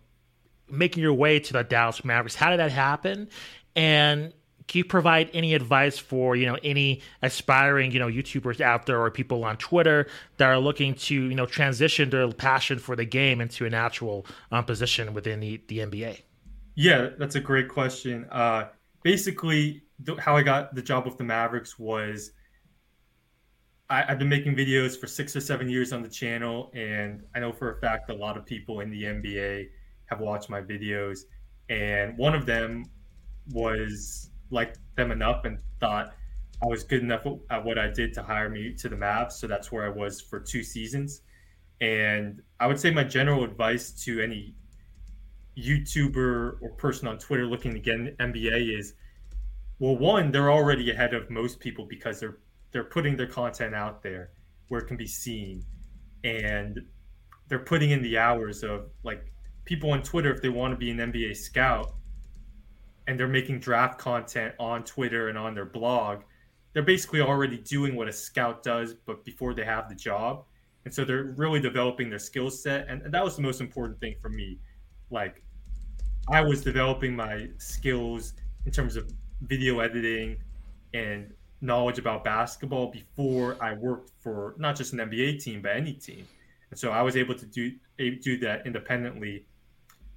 making 0.68 1.02
your 1.02 1.14
way 1.14 1.38
to 1.38 1.52
the 1.52 1.62
Dallas 1.62 2.04
Mavericks. 2.04 2.34
How 2.34 2.50
did 2.50 2.58
that 2.58 2.72
happen? 2.72 3.28
And 3.74 4.32
can 4.66 4.78
you 4.78 4.84
provide 4.84 5.30
any 5.32 5.54
advice 5.54 5.98
for, 5.98 6.34
you 6.34 6.46
know, 6.46 6.58
any 6.64 7.02
aspiring, 7.22 7.92
you 7.92 8.00
know, 8.00 8.08
YouTubers 8.08 8.60
out 8.60 8.86
there 8.86 9.00
or 9.00 9.10
people 9.10 9.44
on 9.44 9.56
Twitter 9.58 10.08
that 10.38 10.48
are 10.48 10.58
looking 10.58 10.94
to, 10.94 11.14
you 11.14 11.34
know, 11.34 11.46
transition 11.46 12.10
their 12.10 12.28
passion 12.32 12.78
for 12.78 12.96
the 12.96 13.04
game 13.04 13.40
into 13.40 13.64
an 13.64 13.74
actual 13.74 14.26
um, 14.50 14.64
position 14.64 15.14
within 15.14 15.38
the, 15.38 15.60
the 15.68 15.78
NBA? 15.78 16.22
Yeah, 16.74 17.10
that's 17.16 17.36
a 17.36 17.40
great 17.40 17.68
question. 17.68 18.26
Uh, 18.30 18.64
basically, 19.02 19.82
how 20.18 20.36
I 20.36 20.42
got 20.42 20.74
the 20.74 20.82
job 20.82 21.06
with 21.06 21.16
the 21.16 21.24
Mavericks 21.24 21.78
was– 21.78 22.32
I, 23.88 24.02
have 24.02 24.18
been 24.18 24.28
making 24.28 24.56
videos 24.56 24.98
for 24.98 25.06
six 25.06 25.36
or 25.36 25.40
seven 25.40 25.68
years 25.68 25.92
on 25.92 26.02
the 26.02 26.08
channel, 26.08 26.72
and 26.74 27.22
I 27.34 27.40
know 27.40 27.52
for 27.52 27.72
a 27.72 27.80
fact 27.80 28.10
a 28.10 28.14
lot 28.14 28.36
of 28.36 28.44
people 28.44 28.80
in 28.80 28.90
the 28.90 29.04
NBA 29.04 29.68
have 30.06 30.20
watched 30.20 30.50
my 30.50 30.60
videos. 30.60 31.20
And 31.68 32.16
one 32.18 32.34
of 32.34 32.46
them 32.46 32.84
was 33.52 34.30
liked 34.50 34.78
them 34.96 35.10
enough 35.12 35.44
and 35.44 35.58
thought 35.80 36.14
I 36.62 36.66
was 36.66 36.82
good 36.82 37.02
enough 37.02 37.26
at 37.50 37.64
what 37.64 37.78
I 37.78 37.88
did 37.88 38.12
to 38.14 38.22
hire 38.22 38.48
me 38.48 38.72
to 38.74 38.88
the 38.88 38.96
Mavs. 38.96 39.32
So 39.32 39.46
that's 39.46 39.70
where 39.70 39.84
I 39.84 39.88
was 39.88 40.20
for 40.20 40.40
two 40.40 40.62
seasons. 40.62 41.22
And 41.80 42.42
I 42.58 42.66
would 42.66 42.80
say 42.80 42.90
my 42.90 43.04
general 43.04 43.44
advice 43.44 43.92
to 44.04 44.20
any 44.20 44.54
YouTuber 45.58 46.58
or 46.60 46.70
person 46.76 47.08
on 47.08 47.18
Twitter 47.18 47.46
looking 47.46 47.72
to 47.72 47.80
get 47.80 47.94
an 47.96 48.16
NBA 48.18 48.78
is 48.78 48.94
well, 49.78 49.96
one, 49.96 50.32
they're 50.32 50.50
already 50.50 50.90
ahead 50.90 51.12
of 51.12 51.28
most 51.28 51.60
people 51.60 51.84
because 51.84 52.18
they're 52.18 52.38
they're 52.72 52.84
putting 52.84 53.16
their 53.16 53.26
content 53.26 53.74
out 53.74 54.02
there 54.02 54.30
where 54.68 54.80
it 54.80 54.86
can 54.86 54.96
be 54.96 55.06
seen 55.06 55.64
and 56.24 56.80
they're 57.48 57.60
putting 57.60 57.90
in 57.90 58.02
the 58.02 58.18
hours 58.18 58.62
of 58.62 58.90
like 59.04 59.32
people 59.64 59.90
on 59.90 60.02
Twitter 60.02 60.32
if 60.32 60.42
they 60.42 60.48
want 60.48 60.72
to 60.72 60.76
be 60.76 60.90
an 60.90 60.98
NBA 60.98 61.36
scout 61.36 61.94
and 63.06 63.18
they're 63.18 63.28
making 63.28 63.60
draft 63.60 63.98
content 63.98 64.54
on 64.58 64.82
Twitter 64.84 65.28
and 65.28 65.38
on 65.38 65.54
their 65.54 65.64
blog, 65.64 66.22
they're 66.72 66.82
basically 66.82 67.20
already 67.20 67.58
doing 67.58 67.94
what 67.94 68.08
a 68.08 68.12
scout 68.12 68.62
does, 68.62 68.94
but 68.94 69.24
before 69.24 69.54
they 69.54 69.64
have 69.64 69.88
the 69.88 69.94
job. 69.94 70.44
And 70.84 70.94
so 70.94 71.04
they're 71.04 71.34
really 71.36 71.60
developing 71.60 72.10
their 72.10 72.18
skill 72.18 72.50
set. 72.50 72.88
And, 72.88 73.02
that 73.12 73.24
was 73.24 73.36
the 73.36 73.42
most 73.42 73.60
important 73.60 74.00
thing 74.00 74.16
for 74.20 74.28
me. 74.28 74.58
Like, 75.10 75.42
I 76.28 76.42
was 76.42 76.62
developing 76.62 77.14
my 77.14 77.48
skills 77.58 78.34
in 78.66 78.72
terms 78.72 78.96
of 78.96 79.10
video 79.42 79.80
editing 79.80 80.36
and 80.94 81.32
knowledge 81.60 81.98
about 81.98 82.24
basketball 82.24 82.90
before 82.90 83.56
I 83.62 83.74
worked 83.74 84.10
for 84.20 84.54
not 84.58 84.76
just 84.76 84.92
an 84.92 84.98
NBA 84.98 85.42
team, 85.42 85.62
but 85.62 85.72
any 85.76 85.94
team. 85.94 86.26
And 86.70 86.78
so 86.78 86.90
I 86.90 87.02
was 87.02 87.16
able 87.16 87.34
to 87.34 87.46
do 87.46 87.72
do 87.98 88.38
that 88.38 88.66
independently. 88.66 89.46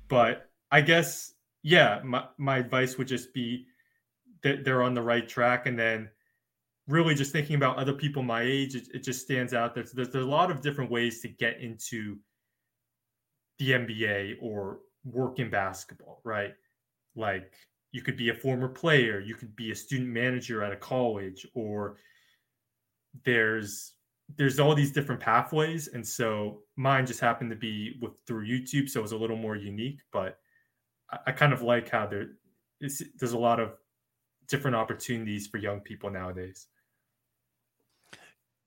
But 0.07 0.49
I 0.71 0.81
guess 0.81 1.33
yeah, 1.63 1.99
my, 2.03 2.25
my 2.37 2.57
advice 2.57 2.97
would 2.97 3.07
just 3.07 3.33
be 3.33 3.65
that 4.43 4.63
they're 4.63 4.81
on 4.81 4.93
the 4.93 5.01
right 5.01 5.27
track. 5.27 5.65
And 5.65 5.77
then 5.77 6.09
really 6.87 7.15
just 7.15 7.31
thinking 7.31 7.55
about 7.55 7.77
other 7.77 7.93
people 7.93 8.23
my 8.23 8.41
age, 8.41 8.75
it, 8.75 8.87
it 8.93 9.03
just 9.03 9.21
stands 9.21 9.53
out. 9.53 9.75
There's, 9.75 9.91
there's, 9.91 10.09
there's 10.09 10.25
a 10.25 10.29
lot 10.29 10.51
of 10.51 10.61
different 10.61 10.89
ways 10.89 11.21
to 11.21 11.27
get 11.27 11.59
into 11.59 12.17
the 13.57 13.71
NBA 13.71 14.37
or 14.41 14.79
work 15.03 15.39
in 15.39 15.49
basketball, 15.49 16.21
right? 16.23 16.53
Like 17.15 17.53
you 17.91 18.01
could 18.01 18.17
be 18.17 18.29
a 18.29 18.33
former 18.33 18.67
player, 18.67 19.19
you 19.19 19.35
could 19.35 19.55
be 19.55 19.71
a 19.71 19.75
student 19.75 20.09
manager 20.09 20.63
at 20.63 20.71
a 20.71 20.77
college, 20.77 21.45
or 21.53 21.97
there's 23.25 23.93
there's 24.37 24.59
all 24.59 24.75
these 24.75 24.91
different 24.91 25.19
pathways. 25.19 25.87
And 25.87 26.07
so 26.07 26.61
mine 26.75 27.07
just 27.07 27.19
happened 27.19 27.49
to 27.49 27.55
be 27.55 27.97
with 28.01 28.13
through 28.27 28.47
YouTube, 28.47 28.89
so 28.89 28.99
it 28.99 29.03
was 29.03 29.11
a 29.11 29.17
little 29.17 29.37
more 29.37 29.55
unique, 29.55 30.01
but 30.11 30.37
I, 31.25 31.31
kind 31.31 31.53
of 31.53 31.63
like 31.63 31.89
how 31.89 32.05
there 32.05 32.27
there's 32.79 33.33
a 33.33 33.37
lot 33.37 33.59
of 33.59 33.73
different 34.47 34.75
opportunities 34.75 35.47
for 35.47 35.57
young 35.57 35.79
people 35.79 36.09
nowadays. 36.09 36.67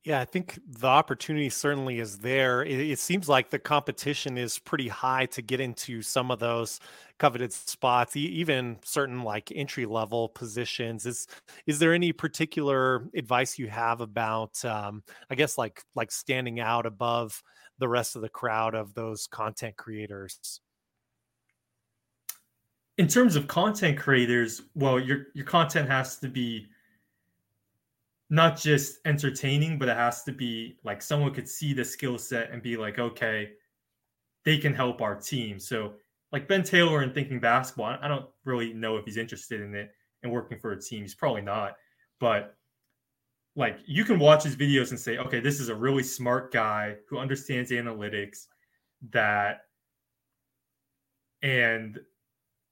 Yeah, 0.05 0.21
I 0.21 0.25
think 0.25 0.59
the 0.67 0.89
opportunity 0.89 1.49
certainly 1.49 2.01
is 2.01 2.19
there. 2.19 2.65
It, 2.65 2.91
it, 2.91 2.99
seems 2.99 3.29
like 3.29 3.51
the 3.51 3.59
competition 3.61 4.37
is 4.37 4.59
pretty 4.59 4.89
high 4.89 5.27
to 5.27 5.43
get 5.43 5.61
into 5.61 6.03
some 6.03 6.33
of 6.33 6.41
those 6.41 6.81
coveted 7.21 7.53
spots, 7.53 8.17
even 8.17 8.79
certain 8.83 9.23
like 9.23 9.53
entry 9.55 9.87
level 9.87 10.29
positions. 10.29 11.07
Is 11.07 11.29
is 11.67 11.79
there 11.79 11.95
any 11.95 12.13
particular 12.13 13.09
advice 13.15 13.61
you 13.61 13.69
have 13.69 14.01
about, 14.01 14.65
um, 14.65 15.05
I 15.31 15.37
guess, 15.37 15.57
like 15.57 15.85
like 15.95 16.11
standing 16.11 16.59
out 16.59 16.85
above 16.85 17.41
the 17.79 17.89
rest 17.89 18.17
of 18.17 18.23
the 18.23 18.29
crowd 18.29 18.75
of 18.75 18.95
those 18.95 19.29
content 19.29 19.77
creators? 19.77 20.61
in 22.99 23.09
terms 23.09 23.37
of 23.37 23.49
content 23.49 23.99
creators, 23.99 24.63
well, 24.75 25.01
your 25.01 25.27
your 25.35 25.47
content 25.47 25.89
has 25.89 26.19
to 26.19 26.29
be 26.29 26.67
not 28.33 28.57
just 28.57 28.99
entertaining, 29.05 29.79
but 29.79 29.91
it 29.91 29.97
has 29.97 30.23
to 30.25 30.33
be 30.33 30.79
like 30.85 31.03
someone 31.03 31.35
could 31.35 31.47
see 31.47 31.75
the 31.75 31.85
skill 31.85 32.17
set 32.17 32.51
and 32.51 32.63
be 32.63 32.79
like, 32.79 32.99
okay, 32.99 33.51
they 34.47 34.57
can 34.57 34.73
help 34.73 35.03
our 35.03 35.15
team. 35.15 35.61
So, 35.61 35.93
like 36.33 36.49
Ben 36.49 36.63
Taylor 36.63 37.03
in 37.03 37.13
Thinking 37.13 37.41
Basketball, 37.41 37.99
I 38.01 38.09
don't 38.09 38.25
really 38.47 38.73
know 38.73 38.97
if 38.97 39.05
he's 39.05 39.19
interested 39.19 39.61
in 39.61 39.75
it 39.75 39.91
and 40.23 40.33
working 40.33 40.59
for 40.59 40.73
a 40.73 40.81
team. 40.81 41.03
He's 41.03 41.15
probably 41.15 41.43
not, 41.43 41.75
but 42.21 42.57
like 43.55 43.81
you 43.85 44.03
can 44.03 44.19
watch 44.19 44.45
his 44.45 44.57
videos 44.57 44.93
and 44.93 44.99
say, 44.99 45.19
okay, 45.19 45.39
this 45.39 45.61
is 45.61 45.69
a 45.69 45.75
really 45.75 46.03
smart 46.03 46.55
guy 46.55 46.97
who 47.11 47.19
understands 47.19 47.71
analytics 47.71 48.47
that 49.11 49.67
and 51.43 52.01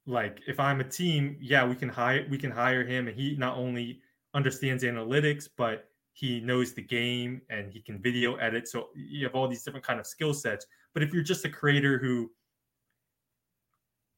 like 0.07 0.41
if 0.47 0.59
I'm 0.59 0.81
a 0.81 0.85
team, 0.85 1.37
yeah, 1.39 1.67
we 1.67 1.75
can 1.75 1.91
hire 1.91 2.27
we 2.31 2.39
can 2.39 2.51
hire 2.51 2.83
him 2.83 3.09
and 3.09 3.15
he 3.15 3.37
not 3.37 3.59
only 3.59 4.01
understands 4.35 4.85
analytics, 4.85 5.49
but 5.57 5.87
he 6.13 6.41
knows 6.41 6.75
the 6.75 6.83
game 6.83 7.41
and 7.51 7.73
he 7.73 7.81
can 7.81 8.01
video 8.01 8.37
edit. 8.37 8.69
So 8.69 8.89
you 8.95 9.25
have 9.25 9.35
all 9.35 9.49
these 9.49 9.63
different 9.63 9.87
kind 9.87 10.01
of 10.01 10.07
skill 10.07 10.35
sets. 10.35 10.67
But 10.93 11.03
if 11.03 11.13
you're 11.13 11.23
just 11.23 11.45
a 11.45 11.49
creator 11.49 11.99
who 11.99 12.31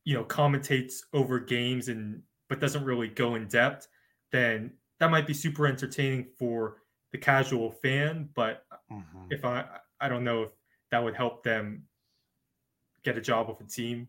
you 0.05 0.15
know 0.15 0.25
commentates 0.25 0.95
over 1.13 1.39
games 1.39 1.89
and 1.89 2.23
but 2.49 2.61
doesn't 2.61 2.85
really 2.85 3.09
go 3.09 3.35
in 3.35 3.47
depth, 3.47 3.89
then 4.31 4.73
that 4.99 5.11
might 5.11 5.27
be 5.27 5.35
super 5.35 5.67
entertaining 5.67 6.27
for 6.39 6.79
the 7.13 7.19
casual 7.19 7.71
fan. 7.71 8.29
But 8.35 8.65
mm-hmm. 8.91 9.27
if 9.31 9.45
I 9.45 9.65
I 10.01 10.09
don't 10.09 10.25
know 10.25 10.43
if 10.43 10.51
that 10.91 11.03
would 11.03 11.15
help 11.15 11.43
them 11.43 11.85
get 13.05 13.17
a 13.17 13.21
job 13.21 13.49
with 13.49 13.61
a 13.61 13.71
team 13.71 14.09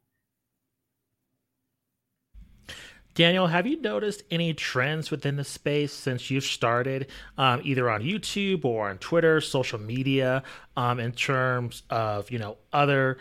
Daniel, 3.15 3.47
have 3.47 3.67
you 3.67 3.79
noticed 3.79 4.23
any 4.31 4.53
trends 4.53 5.11
within 5.11 5.35
the 5.35 5.43
space 5.43 5.93
since 5.93 6.31
you've 6.31 6.43
started, 6.43 7.07
um, 7.37 7.61
either 7.63 7.89
on 7.89 8.01
YouTube 8.01 8.65
or 8.65 8.89
on 8.89 8.97
Twitter, 8.97 9.39
social 9.39 9.79
media, 9.79 10.41
um, 10.75 10.99
in 10.99 11.11
terms 11.11 11.83
of 11.89 12.31
you 12.31 12.39
know 12.39 12.57
other 12.71 13.17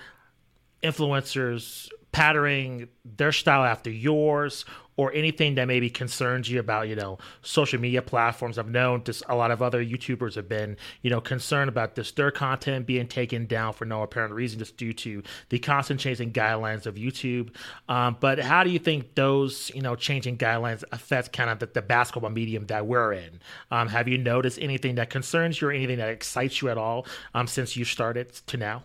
influencers 0.83 1.89
patterning 2.13 2.89
their 3.05 3.33
style 3.33 3.65
after 3.65 3.91
yours 3.91 4.65
or 4.97 5.13
anything 5.15 5.55
that 5.55 5.65
maybe 5.65 5.89
concerns 5.89 6.51
you 6.51 6.61
about, 6.61 6.87
you 6.87 6.95
know, 6.95 7.17
social 7.41 7.81
media 7.81 8.03
platforms. 8.03 8.59
I've 8.59 8.69
known 8.69 9.03
just 9.05 9.23
a 9.29 9.35
lot 9.35 9.51
of 9.51 9.63
other 9.63 9.83
YouTubers 9.83 10.35
have 10.35 10.49
been, 10.49 10.77
you 11.01 11.11
know, 11.11 11.21
concerned 11.21 11.71
about 11.71 11.95
this 11.95 12.13
their 12.13 12.31
content 12.31 12.87
being 12.87 13.09
taken 13.09 13.47
down 13.47 13.73
for 13.73 13.87
no 13.87 14.03
apparent 14.03 14.35
reason, 14.35 14.59
just 14.59 14.77
due 14.77 14.93
to 14.93 15.23
the 15.49 15.59
constant 15.59 15.99
changing 15.99 16.33
guidelines 16.33 16.85
of 16.85 16.97
YouTube. 16.97 17.55
Um, 17.89 18.19
but 18.21 18.39
how 18.39 18.63
do 18.65 18.71
you 18.71 18.79
think 18.79 19.15
those, 19.15 19.71
you 19.75 19.81
know, 19.81 19.97
changing 19.97 20.37
guidelines 20.37 20.85
affect 20.93 21.33
kind 21.33 21.49
of 21.49 21.59
the, 21.59 21.67
the 21.67 21.83
basketball 21.83 22.31
medium 22.31 22.67
that 22.67 22.87
we're 22.87 23.15
in? 23.15 23.41
Um, 23.71 23.89
have 23.89 24.09
you 24.09 24.19
noticed 24.19 24.59
anything 24.61 24.97
that 24.97 25.09
concerns 25.09 25.61
you 25.61 25.69
or 25.69 25.73
anything 25.73 25.99
that 25.99 26.11
excites 26.11 26.61
you 26.61 26.69
at 26.69 26.77
all 26.77 27.07
um, 27.33 27.47
since 27.47 27.77
you 27.77 27.87
started 27.87 28.31
to 28.47 28.57
now? 28.59 28.85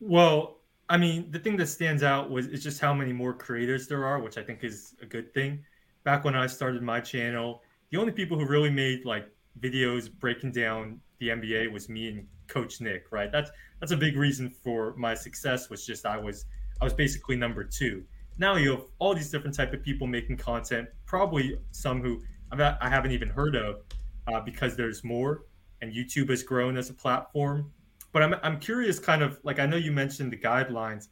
Well, 0.00 0.57
I 0.90 0.96
mean, 0.96 1.30
the 1.30 1.38
thing 1.38 1.56
that 1.58 1.66
stands 1.66 2.02
out 2.02 2.30
was 2.30 2.46
is 2.46 2.62
just 2.62 2.80
how 2.80 2.94
many 2.94 3.12
more 3.12 3.34
creators 3.34 3.86
there 3.88 4.04
are, 4.06 4.20
which 4.20 4.38
I 4.38 4.42
think 4.42 4.64
is 4.64 4.94
a 5.02 5.06
good 5.06 5.34
thing. 5.34 5.64
Back 6.04 6.24
when 6.24 6.34
I 6.34 6.46
started 6.46 6.82
my 6.82 7.00
channel, 7.00 7.62
the 7.90 7.98
only 7.98 8.12
people 8.12 8.38
who 8.38 8.46
really 8.46 8.70
made 8.70 9.04
like 9.04 9.28
videos 9.60 10.10
breaking 10.10 10.52
down 10.52 11.00
the 11.18 11.28
NBA 11.28 11.70
was 11.70 11.88
me 11.88 12.08
and 12.08 12.26
Coach 12.46 12.80
Nick, 12.80 13.12
right? 13.12 13.30
That's 13.30 13.50
that's 13.80 13.92
a 13.92 13.96
big 13.96 14.16
reason 14.16 14.48
for 14.48 14.94
my 14.96 15.14
success. 15.14 15.68
Was 15.68 15.84
just 15.84 16.06
I 16.06 16.16
was 16.16 16.46
I 16.80 16.84
was 16.84 16.94
basically 16.94 17.36
number 17.36 17.64
two. 17.64 18.04
Now 18.38 18.56
you 18.56 18.70
have 18.70 18.84
all 18.98 19.14
these 19.14 19.30
different 19.30 19.56
type 19.56 19.74
of 19.74 19.82
people 19.82 20.06
making 20.06 20.36
content, 20.36 20.88
probably 21.06 21.58
some 21.72 22.00
who 22.00 22.22
I 22.52 22.88
haven't 22.88 23.10
even 23.10 23.28
heard 23.28 23.56
of, 23.56 23.82
uh, 24.26 24.40
because 24.40 24.74
there's 24.74 25.04
more, 25.04 25.42
and 25.82 25.92
YouTube 25.92 26.30
has 26.30 26.42
grown 26.42 26.78
as 26.78 26.88
a 26.88 26.94
platform 26.94 27.72
but 28.12 28.22
I'm 28.22 28.34
I'm 28.42 28.58
curious, 28.58 28.98
kind 28.98 29.22
of 29.22 29.38
like 29.42 29.58
I 29.58 29.66
know 29.66 29.76
you 29.76 29.92
mentioned 29.92 30.32
the 30.32 30.36
guidelines. 30.36 31.08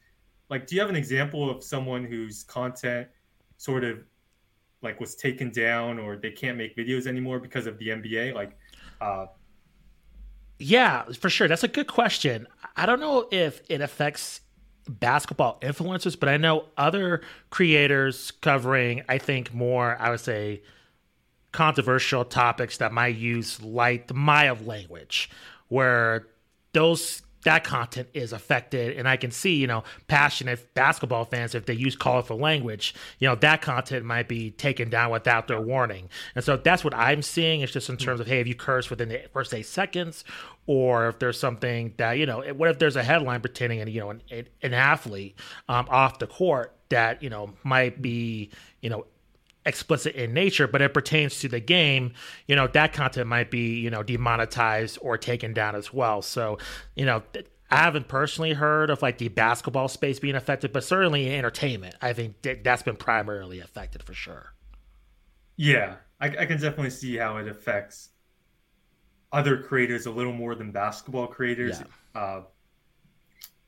Like, 0.49 0.67
do 0.67 0.75
you 0.75 0.81
have 0.81 0.91
an 0.91 0.97
example 0.97 1.51
of 1.51 1.65
someone 1.65 2.05
whose 2.05 2.45
content 2.45 3.09
sort 3.57 3.85
of 3.85 3.99
like 4.83 5.01
was 5.01 5.17
taken 5.17 5.51
down 5.51 5.99
or 5.99 6.17
they 6.17 6.31
can't 6.31 6.57
make 6.57 6.77
videos 6.77 7.07
anymore 7.07 7.41
because 7.41 7.67
of 7.67 7.79
the 7.79 7.89
NBA? 7.89 8.35
Like, 8.35 8.57
uh, 9.01 9.27
yeah, 10.59 11.05
for 11.19 11.29
sure. 11.29 11.49
That's 11.49 11.65
a 11.65 11.69
good 11.69 11.89
question. 11.89 12.47
I 12.77 12.87
don't 12.87 13.01
know 13.01 13.29
if 13.31 13.61
it 13.69 13.81
affects 13.81 14.41
basketball 14.89 15.59
influencers, 15.61 16.19
but 16.19 16.29
I 16.29 16.37
know 16.37 16.67
other 16.77 17.23
creators 17.51 18.31
covering, 18.31 19.03
I 19.09 19.19
think, 19.19 19.53
more, 19.53 19.97
I 19.99 20.11
would 20.11 20.21
say, 20.21 20.63
controversial 21.53 22.25
topics 22.25 22.79
that 22.79 22.93
might 22.93 23.17
use 23.17 23.63
light, 23.63 24.13
mild 24.15 24.67
language, 24.67 25.31
where 25.69 26.29
those 26.77 27.23
that 27.45 27.63
content 27.63 28.09
is 28.13 28.33
affected. 28.33 28.97
And 28.97 29.09
i 29.09 29.17
can 29.17 29.31
see 29.31 29.55
you 29.55 29.67
know 29.67 29.85
passionate 30.09 30.75
basketball 30.75 31.25
fans 31.25 31.55
if 31.55 31.65
they 31.65 31.75
use 31.75 31.97
colorful 31.97 32.37
language 32.37 32.95
you 33.21 33.29
know 33.29 33.37
that 33.37 33.63
content 33.63 34.05
might 34.05 34.29
be 34.29 34.51
taken 34.51 34.91
down 34.91 35.11
without 35.11 35.49
their 35.49 35.61
warning. 35.61 36.09
And 36.35 36.45
so 36.45 36.57
that's 36.57 36.85
what 36.85 36.95
i'm 36.95 37.23
seeing. 37.23 37.63
It's 37.63 37.73
just 37.73 37.89
in 37.89 37.97
terms 37.97 38.21
of 38.21 38.27
hey 38.27 38.41
if 38.41 38.47
you 38.47 38.55
curse 38.55 38.91
within 38.91 39.09
the 39.09 39.23
first 39.33 39.55
eight 39.55 39.67
seconds 39.67 40.25
or 40.67 41.09
if 41.09 41.19
there's 41.19 41.39
something 41.39 41.95
that 41.97 42.13
you 42.19 42.27
know 42.27 42.43
what 42.55 42.69
if 42.69 42.79
there's 42.79 42.97
a 42.97 43.03
headline 43.03 43.41
pretending 43.41 43.81
and 43.81 43.91
you 43.91 44.01
know 44.01 44.11
an, 44.11 44.21
an 44.63 44.75
athlete 44.75 45.39
um, 45.69 45.87
off 45.89 46.19
the 46.19 46.27
court 46.27 46.75
that 46.89 47.23
you 47.23 47.31
know 47.31 47.55
might 47.65 48.03
be 48.03 48.51
you 48.81 48.91
know 48.91 49.07
explicit 49.67 50.15
in 50.15 50.33
nature, 50.33 50.67
but 50.67 50.81
it 50.81 50.95
pertains 50.95 51.41
to 51.41 51.49
the 51.49 51.61
game, 51.61 52.13
you 52.47 52.57
know, 52.57 52.67
that 52.69 52.93
content 52.93 53.27
might 53.27 53.51
be, 53.51 53.79
you 53.79 53.91
know, 53.91 54.03
demonetized 54.03 54.99
or 55.03 55.19
taken 55.19 55.53
down 55.53 55.75
as 55.75 55.93
well. 55.93 56.23
So, 56.23 56.59
you 56.95 57.05
know, 57.05 57.23
I 57.71 57.79
haven't 57.79 58.09
personally 58.09 58.53
heard 58.53 58.91
of 58.91 59.03
like 59.03 59.19
the 59.19 59.29
basketball 59.29 59.89
space 59.89 60.21
being 60.21 60.37
affected, 60.37 60.73
but 60.73 60.85
certainly 60.85 61.37
entertainment, 61.37 61.97
I 62.01 62.13
think 62.13 62.37
that's 62.63 62.83
been 62.83 62.97
primarily 62.97 63.61
affected 63.61 64.03
for 64.05 64.15
sure. 64.15 64.55
Yeah. 65.57 65.97
I, 66.21 66.27
I 66.29 66.47
can 66.47 66.61
definitely 66.61 66.91
see 66.91 67.17
how 67.17 67.37
it 67.39 67.49
affects 67.49 68.11
other 69.33 69.59
creators 69.59 70.07
a 70.07 70.11
little 70.11 70.33
more 70.33 70.55
than 70.55 70.71
basketball 70.71 71.27
creators. 71.27 71.81
Yeah. 72.15 72.21
Uh, 72.21 72.43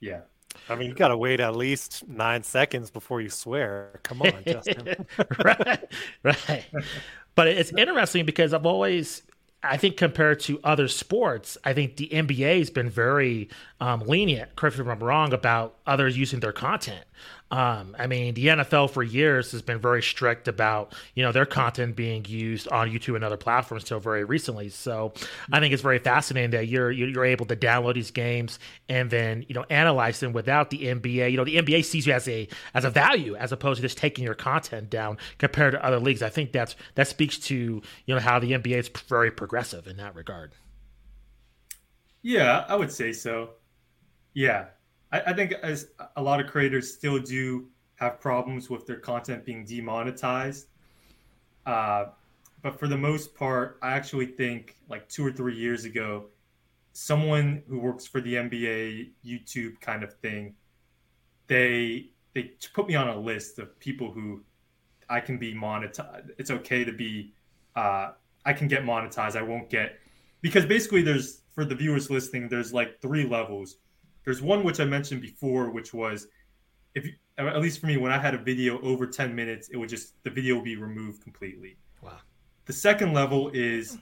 yeah. 0.00 0.20
I 0.68 0.74
mean, 0.74 0.88
you 0.88 0.94
got 0.94 1.08
to 1.08 1.16
wait 1.16 1.40
at 1.40 1.56
least 1.56 2.06
nine 2.08 2.42
seconds 2.42 2.90
before 2.90 3.20
you 3.20 3.30
swear. 3.30 4.00
Come 4.02 4.22
on, 4.22 4.42
Justin. 4.46 5.06
right, 5.44 5.84
right. 6.22 6.64
But 7.34 7.48
it's 7.48 7.72
interesting 7.72 8.26
because 8.26 8.52
I've 8.52 8.66
always 8.66 9.22
I 9.62 9.76
think 9.76 9.96
compared 9.96 10.38
to 10.40 10.60
other 10.62 10.86
sports, 10.86 11.58
I 11.64 11.72
think 11.72 11.96
the 11.96 12.08
NBA 12.08 12.58
has 12.58 12.70
been 12.70 12.88
very 12.88 13.48
um, 13.80 14.00
lenient. 14.00 14.54
Correct 14.54 14.78
me 14.78 14.84
if 14.84 14.88
I'm 14.88 15.02
wrong 15.02 15.32
about 15.32 15.74
others 15.86 16.16
using 16.16 16.38
their 16.40 16.52
content. 16.52 17.04
Um, 17.50 17.96
I 17.98 18.06
mean, 18.06 18.34
the 18.34 18.48
NFL 18.48 18.90
for 18.90 19.02
years 19.02 19.52
has 19.52 19.62
been 19.62 19.78
very 19.78 20.02
strict 20.02 20.48
about 20.48 20.94
you 21.14 21.22
know 21.22 21.32
their 21.32 21.46
content 21.46 21.96
being 21.96 22.24
used 22.26 22.68
on 22.68 22.90
YouTube 22.90 23.14
and 23.14 23.24
other 23.24 23.38
platforms 23.38 23.84
until 23.84 24.00
very 24.00 24.24
recently. 24.24 24.68
So 24.68 25.14
I 25.50 25.58
think 25.60 25.72
it's 25.72 25.82
very 25.82 25.98
fascinating 25.98 26.50
that 26.50 26.68
you're 26.68 26.90
you're 26.90 27.24
able 27.24 27.46
to 27.46 27.56
download 27.56 27.94
these 27.94 28.10
games 28.10 28.58
and 28.88 29.08
then 29.08 29.46
you 29.48 29.54
know 29.54 29.64
analyze 29.70 30.20
them 30.20 30.34
without 30.34 30.68
the 30.68 30.84
NBA. 30.84 31.30
You 31.30 31.38
know, 31.38 31.44
the 31.44 31.56
NBA 31.56 31.84
sees 31.86 32.06
you 32.06 32.12
as 32.12 32.28
a 32.28 32.48
as 32.74 32.84
a 32.84 32.90
value 32.90 33.34
as 33.36 33.50
opposed 33.50 33.78
to 33.78 33.82
just 33.82 33.96
taking 33.96 34.24
your 34.24 34.34
content 34.34 34.90
down 34.90 35.16
compared 35.38 35.72
to 35.72 35.84
other 35.84 35.98
leagues. 35.98 36.22
I 36.22 36.28
think 36.28 36.52
that's 36.52 36.76
that 36.96 37.08
speaks 37.08 37.38
to 37.38 37.80
you 38.04 38.14
know 38.14 38.20
how 38.20 38.38
the 38.38 38.52
NBA 38.52 38.76
is 38.76 38.88
very 39.08 39.30
progressive 39.30 39.86
in 39.86 39.96
that 39.96 40.14
regard. 40.14 40.52
Yeah, 42.20 42.66
I 42.68 42.76
would 42.76 42.92
say 42.92 43.12
so. 43.12 43.50
Yeah, 44.34 44.66
I, 45.12 45.20
I 45.20 45.32
think 45.32 45.52
as 45.52 45.88
a 46.16 46.22
lot 46.22 46.40
of 46.40 46.46
creators 46.46 46.92
still 46.92 47.18
do 47.18 47.68
have 47.96 48.20
problems 48.20 48.70
with 48.70 48.86
their 48.86 48.98
content 48.98 49.44
being 49.44 49.64
demonetized. 49.64 50.68
Uh, 51.66 52.06
but 52.62 52.78
for 52.78 52.88
the 52.88 52.96
most 52.96 53.34
part, 53.34 53.78
I 53.82 53.92
actually 53.92 54.26
think 54.26 54.76
like 54.88 55.08
two 55.08 55.24
or 55.26 55.32
three 55.32 55.56
years 55.56 55.84
ago, 55.84 56.26
someone 56.92 57.62
who 57.68 57.78
works 57.78 58.06
for 58.06 58.20
the 58.20 58.34
NBA 58.34 59.10
YouTube 59.24 59.80
kind 59.80 60.02
of 60.02 60.14
thing, 60.14 60.54
they 61.46 62.10
they 62.34 62.52
put 62.72 62.88
me 62.88 62.94
on 62.94 63.08
a 63.08 63.16
list 63.16 63.58
of 63.58 63.78
people 63.80 64.10
who 64.10 64.42
I 65.08 65.20
can 65.20 65.38
be 65.38 65.54
monetized. 65.54 66.30
It's 66.38 66.50
okay 66.50 66.84
to 66.84 66.92
be, 66.92 67.32
uh, 67.74 68.12
I 68.44 68.52
can 68.52 68.68
get 68.68 68.84
monetized. 68.84 69.36
I 69.36 69.42
won't 69.42 69.70
get 69.70 69.98
because 70.40 70.66
basically 70.66 71.02
there's 71.02 71.42
for 71.54 71.64
the 71.64 71.74
viewers 71.74 72.10
listening, 72.10 72.48
there's 72.48 72.72
like 72.72 73.00
three 73.00 73.24
levels. 73.24 73.76
There's 74.28 74.42
one 74.42 74.62
which 74.62 74.78
I 74.78 74.84
mentioned 74.84 75.22
before, 75.22 75.70
which 75.70 75.94
was 75.94 76.26
if 76.94 77.06
you, 77.06 77.12
at 77.38 77.62
least 77.62 77.80
for 77.80 77.86
me, 77.86 77.96
when 77.96 78.12
I 78.12 78.18
had 78.18 78.34
a 78.34 78.38
video 78.38 78.78
over 78.82 79.06
10 79.06 79.34
minutes, 79.34 79.70
it 79.70 79.78
would 79.78 79.88
just 79.88 80.22
the 80.22 80.28
video 80.28 80.56
would 80.56 80.64
be 80.64 80.76
removed 80.76 81.22
completely. 81.22 81.78
Wow. 82.02 82.18
The 82.66 82.74
second 82.74 83.14
level 83.14 83.48
is, 83.54 83.96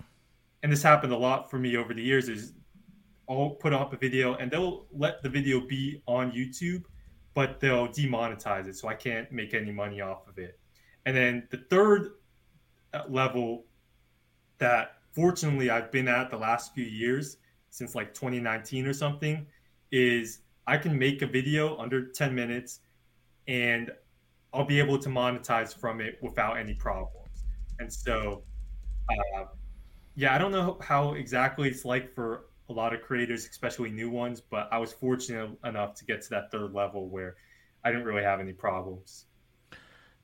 and 0.64 0.72
this 0.72 0.82
happened 0.82 1.12
a 1.12 1.16
lot 1.16 1.48
for 1.48 1.60
me 1.60 1.76
over 1.76 1.94
the 1.94 2.02
years, 2.02 2.28
is 2.28 2.54
I'll 3.28 3.50
put 3.50 3.72
up 3.72 3.92
a 3.92 3.96
video 3.96 4.34
and 4.34 4.50
they'll 4.50 4.86
let 4.90 5.22
the 5.22 5.28
video 5.28 5.60
be 5.60 6.02
on 6.08 6.32
YouTube, 6.32 6.82
but 7.34 7.60
they'll 7.60 7.86
demonetize 7.86 8.66
it, 8.66 8.74
so 8.74 8.88
I 8.88 8.94
can't 8.94 9.30
make 9.30 9.54
any 9.54 9.70
money 9.70 10.00
off 10.00 10.26
of 10.26 10.38
it. 10.38 10.58
And 11.04 11.16
then 11.16 11.46
the 11.52 11.58
third 11.70 12.14
uh, 12.92 13.02
level 13.08 13.66
that 14.58 14.96
fortunately 15.12 15.70
I've 15.70 15.92
been 15.92 16.08
at 16.08 16.32
the 16.32 16.36
last 16.36 16.74
few 16.74 16.84
years 16.84 17.36
since 17.70 17.94
like 17.94 18.12
2019 18.12 18.88
or 18.88 18.92
something 18.92 19.46
is 19.92 20.40
I 20.66 20.76
can 20.76 20.98
make 20.98 21.22
a 21.22 21.26
video 21.26 21.76
under 21.78 22.06
10 22.06 22.34
minutes 22.34 22.80
and 23.46 23.90
I'll 24.52 24.64
be 24.64 24.78
able 24.78 24.98
to 24.98 25.08
monetize 25.08 25.76
from 25.76 26.00
it 26.00 26.18
without 26.22 26.58
any 26.58 26.74
problems. 26.74 27.44
And 27.78 27.92
so, 27.92 28.42
uh, 29.10 29.44
yeah, 30.14 30.34
I 30.34 30.38
don't 30.38 30.52
know 30.52 30.78
how 30.80 31.12
exactly 31.12 31.68
it's 31.68 31.84
like 31.84 32.14
for 32.14 32.46
a 32.68 32.72
lot 32.72 32.94
of 32.94 33.02
creators, 33.02 33.46
especially 33.46 33.90
new 33.90 34.10
ones, 34.10 34.40
but 34.40 34.68
I 34.72 34.78
was 34.78 34.92
fortunate 34.92 35.50
enough 35.64 35.94
to 35.94 36.04
get 36.04 36.22
to 36.22 36.30
that 36.30 36.50
third 36.50 36.72
level 36.72 37.08
where 37.08 37.36
I 37.84 37.90
didn't 37.90 38.06
really 38.06 38.24
have 38.24 38.40
any 38.40 38.52
problems. 38.52 39.26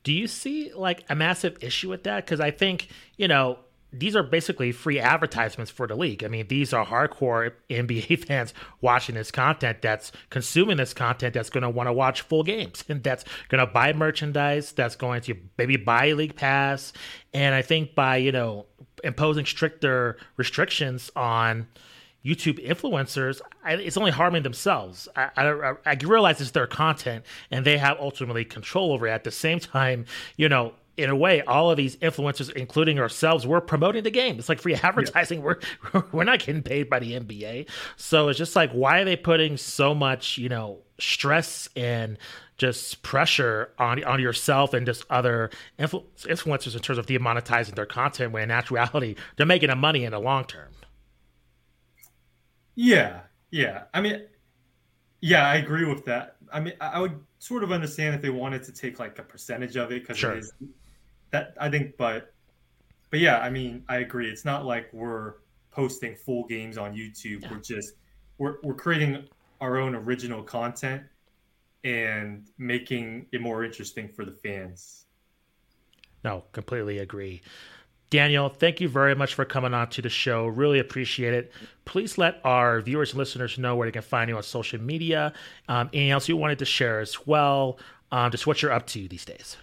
Do 0.03 0.13
you 0.13 0.27
see 0.27 0.73
like 0.73 1.05
a 1.09 1.15
massive 1.15 1.59
issue 1.61 1.89
with 1.89 2.03
that? 2.05 2.25
Because 2.25 2.41
I 2.41 2.51
think, 2.51 2.89
you 3.17 3.29
know, 3.29 3.61
these 3.93 4.17
are 4.17 4.23
basically 4.23 4.73
free 4.73 4.99
advertisements 4.99 5.71
for 5.71 5.87
the 5.87 5.95
league. 5.95 6.25
I 6.25 6.29
mean, 6.29 6.47
these 6.49 6.73
are 6.73 6.85
hardcore 6.85 7.53
NBA 7.71 8.25
fans 8.25 8.55
watching 8.81 9.15
this 9.15 9.31
content 9.31 9.83
that's 9.83 10.13
consuming 10.31 10.79
this 10.79 10.95
content 10.95 11.35
that's 11.35 11.51
going 11.51 11.63
to 11.63 11.71
want 11.71 11.89
to 11.89 11.93
watch 11.93 12.23
full 12.23 12.43
games 12.43 12.85
and 12.89 13.03
that's 13.03 13.25
going 13.49 13.65
to 13.65 13.71
buy 13.71 13.93
merchandise, 13.93 14.73
that's 14.73 14.97
going 14.97 15.21
to 15.23 15.37
maybe 15.59 15.77
buy 15.77 16.07
a 16.07 16.15
league 16.15 16.37
pass. 16.37 16.93
And 17.35 17.55
I 17.55 17.63
think 17.63 17.95
by, 17.95 18.17
you 18.17 18.33
know, 18.33 18.67
imposing 19.05 19.45
stricter 19.45 20.17
restrictions 20.37 21.11
on 21.15 21.67
YouTube 22.25 22.65
influencers, 22.65 23.41
it's 23.67 23.97
only 23.97 24.13
harming 24.13 24.45
themselves. 24.45 25.09
I, 25.17 25.31
I, 25.37 25.75
I 25.85 25.99
realize 26.03 26.41
it's 26.41 26.53
their 26.53 26.67
content 26.69 27.25
and 27.51 27.67
they 27.67 27.79
have 27.79 27.99
ultimately 27.99 28.45
control 28.45 28.93
over 28.93 29.07
it. 29.07 29.11
At 29.11 29.25
the 29.25 29.33
same 29.33 29.59
time, 29.59 30.07
you 30.37 30.49
know, 30.49 30.73
in 30.97 31.09
a 31.09 31.17
way, 31.17 31.41
all 31.43 31.71
of 31.71 31.77
these 31.77 31.97
influencers, 31.97 32.53
including 32.53 32.99
ourselves, 32.99 33.47
we're 33.47 33.61
promoting 33.61 34.03
the 34.03 34.11
game. 34.11 34.39
It's 34.39 34.49
like 34.49 34.61
free 34.61 34.75
advertising. 34.83 35.39
Yeah. 35.39 35.55
We're 35.93 36.05
we're 36.13 36.25
not 36.25 36.41
getting 36.41 36.63
paid 36.63 36.91
by 36.91 36.99
the 36.99 37.19
NBA, 37.19 37.69
so 37.97 38.29
it's 38.29 38.39
just 38.39 38.57
like 38.57 38.71
why 38.73 39.01
are 39.01 39.05
they 39.05 39.17
putting 39.17 39.57
so 39.57 39.95
much, 39.95 40.39
you 40.39 40.49
know, 40.49 40.81
stress 40.99 41.69
and 41.77 42.19
just 42.59 43.03
pressure 43.03 43.73
on 43.79 44.05
on 44.05 44.21
yourself 44.21 44.75
and 44.75 44.87
just 44.87 45.05
other 45.11 45.51
influ- 45.79 46.05
influencers 46.25 46.75
in 46.75 46.81
terms 46.81 46.99
of 46.99 47.07
demonetizing 47.07 47.75
their 47.75 47.87
content 47.87 48.33
when 48.33 48.45
in 48.45 48.51
actuality 48.51 49.17
they're 49.37 49.47
making 49.47 49.71
a 49.71 49.77
money 49.77 50.05
in 50.05 50.13
the 50.13 50.21
long 50.21 50.45
term. 50.45 50.69
Yeah, 52.75 53.21
yeah. 53.51 53.85
I 53.93 54.01
mean, 54.01 54.23
yeah, 55.21 55.47
I 55.47 55.57
agree 55.57 55.85
with 55.85 56.05
that. 56.07 56.37
I 56.53 56.61
mean, 56.61 56.75
I 56.81 57.01
would 57.01 57.19
sort 57.39 57.65
of 57.65 57.73
understand 57.73 58.15
if 58.15 58.23
they 58.23 58.31
wanted 58.31 58.63
to 58.65 58.73
take 58.73 58.99
like 58.99 59.19
a 59.19 59.23
percentage 59.23 59.77
of 59.77 59.91
it 59.91 60.03
because 60.03 60.19
sure. 60.19 60.33
it 60.33 60.41
is 60.41 60.53
that 61.33 61.55
I 61.61 61.69
think, 61.69 61.97
but 61.97 62.33
but 63.11 63.21
yeah, 63.21 63.41
I 63.41 63.51
mean, 63.51 63.85
I 63.89 63.97
agree. 63.97 64.31
It's 64.31 64.45
not 64.45 64.65
like 64.65 64.89
we're 64.93 65.35
posting 65.71 66.15
full 66.15 66.45
games 66.47 66.79
on 66.79 66.95
YouTube. 66.95 67.43
Yeah. 67.43 67.49
We're 67.51 67.61
just 67.61 67.95
we're 68.39 68.57
we're 68.63 68.75
creating 68.75 69.25
our 69.61 69.79
own 69.79 69.95
original 69.95 70.43
content 70.43 71.03
and 71.85 72.49
making 72.59 73.27
it 73.33 73.41
more 73.41 73.65
interesting 73.65 74.09
for 74.09 74.25
the 74.25 74.33
fans. 74.33 75.07
No, 76.25 76.45
completely 76.53 76.99
agree. 76.99 77.43
Daniel, 78.11 78.51
thank 78.51 78.81
you 78.81 78.89
very 78.89 79.15
much 79.15 79.35
for 79.35 79.45
coming 79.45 79.73
on 79.73 79.89
to 79.89 80.03
the 80.03 80.11
show. 80.11 80.47
Really 80.47 80.79
appreciate 80.79 81.33
it. 81.33 81.51
Please 81.87 82.19
let 82.19 82.41
our 82.45 82.81
viewers 82.83 83.13
and 83.13 83.19
listeners 83.19 83.59
know 83.59 83.75
where 83.75 83.89
they 83.89 83.93
can 83.93 84.03
find 84.03 84.29
you 84.29 84.37
on 84.37 84.43
social 84.43 84.81
media. 84.81 85.33
Um, 85.69 85.89
anything 85.95 86.11
else 86.11 86.29
you 86.29 86.37
wanted 86.37 86.59
to 86.59 86.67
share 86.67 87.01
as 87.01 87.27
well? 87.27 87.79
Um, 88.13 88.31
just 88.31 88.47
what 88.47 88.61
you're 88.61 88.71
up 88.71 88.87
to 88.89 89.09
these 89.09 89.25
days. 89.25 89.57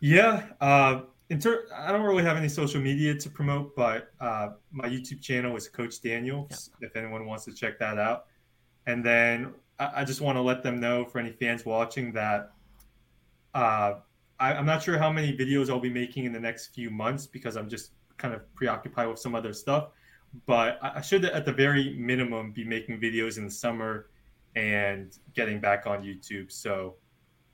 Yeah, 0.00 0.46
uh, 0.60 1.02
ter- 1.38 1.66
I 1.74 1.92
don't 1.92 2.02
really 2.02 2.24
have 2.24 2.36
any 2.36 2.48
social 2.48 2.80
media 2.80 3.14
to 3.14 3.30
promote, 3.30 3.76
but 3.76 4.10
uh, 4.20 4.50
my 4.72 4.88
YouTube 4.88 5.20
channel 5.20 5.56
is 5.56 5.68
Coach 5.68 6.00
Daniel. 6.00 6.48
Yeah. 6.50 6.88
If 6.88 6.96
anyone 6.96 7.26
wants 7.26 7.44
to 7.44 7.52
check 7.52 7.78
that 7.78 7.98
out, 7.98 8.26
and 8.86 9.04
then 9.04 9.54
I, 9.78 9.90
I 9.96 10.04
just 10.04 10.20
want 10.20 10.36
to 10.36 10.42
let 10.42 10.62
them 10.62 10.80
know 10.80 11.04
for 11.04 11.18
any 11.18 11.32
fans 11.32 11.64
watching 11.66 12.12
that 12.14 12.52
uh, 13.54 13.94
I, 14.38 14.54
am 14.54 14.66
not 14.66 14.82
sure 14.82 14.98
how 14.98 15.10
many 15.10 15.36
videos 15.36 15.68
I'll 15.68 15.80
be 15.80 15.90
making 15.90 16.24
in 16.24 16.32
the 16.32 16.40
next 16.40 16.68
few 16.68 16.90
months 16.90 17.26
because 17.26 17.56
I'm 17.56 17.68
just 17.68 17.92
kind 18.16 18.34
of 18.34 18.42
preoccupied 18.54 19.08
with 19.08 19.18
some 19.18 19.34
other 19.34 19.52
stuff. 19.52 19.88
But 20.46 20.78
I, 20.82 20.92
I 20.96 21.00
should, 21.00 21.24
at 21.24 21.44
the 21.44 21.52
very 21.52 21.94
minimum, 21.98 22.52
be 22.52 22.64
making 22.64 23.00
videos 23.00 23.38
in 23.38 23.44
the 23.44 23.50
summer 23.50 24.06
and 24.56 25.16
getting 25.34 25.60
back 25.60 25.86
on 25.86 26.02
YouTube. 26.02 26.50
So 26.50 26.96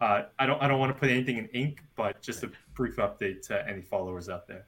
uh, 0.00 0.22
I 0.38 0.46
don't 0.46 0.62
I 0.62 0.68
don't 0.68 0.78
want 0.78 0.94
to 0.94 0.98
put 0.98 1.10
anything 1.10 1.38
in 1.38 1.48
ink, 1.48 1.82
but 1.96 2.20
just 2.20 2.42
a 2.42 2.50
brief 2.74 2.96
update 2.96 3.46
to 3.48 3.68
any 3.68 3.82
followers 3.82 4.28
out 4.28 4.46
there. 4.46 4.66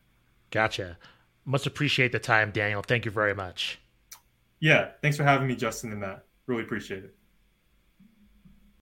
Gotcha. 0.50 0.96
Must 1.44 1.66
appreciate 1.66 2.12
the 2.12 2.18
time, 2.18 2.50
Daniel. 2.50 2.82
Thank 2.82 3.04
you 3.04 3.10
very 3.10 3.34
much. 3.34 3.78
Yeah, 4.60 4.90
thanks 5.02 5.16
for 5.16 5.24
having 5.24 5.46
me, 5.46 5.56
Justin 5.56 5.92
and 5.92 6.00
Matt. 6.00 6.24
Really 6.46 6.62
appreciate 6.62 7.04
it. 7.04 7.14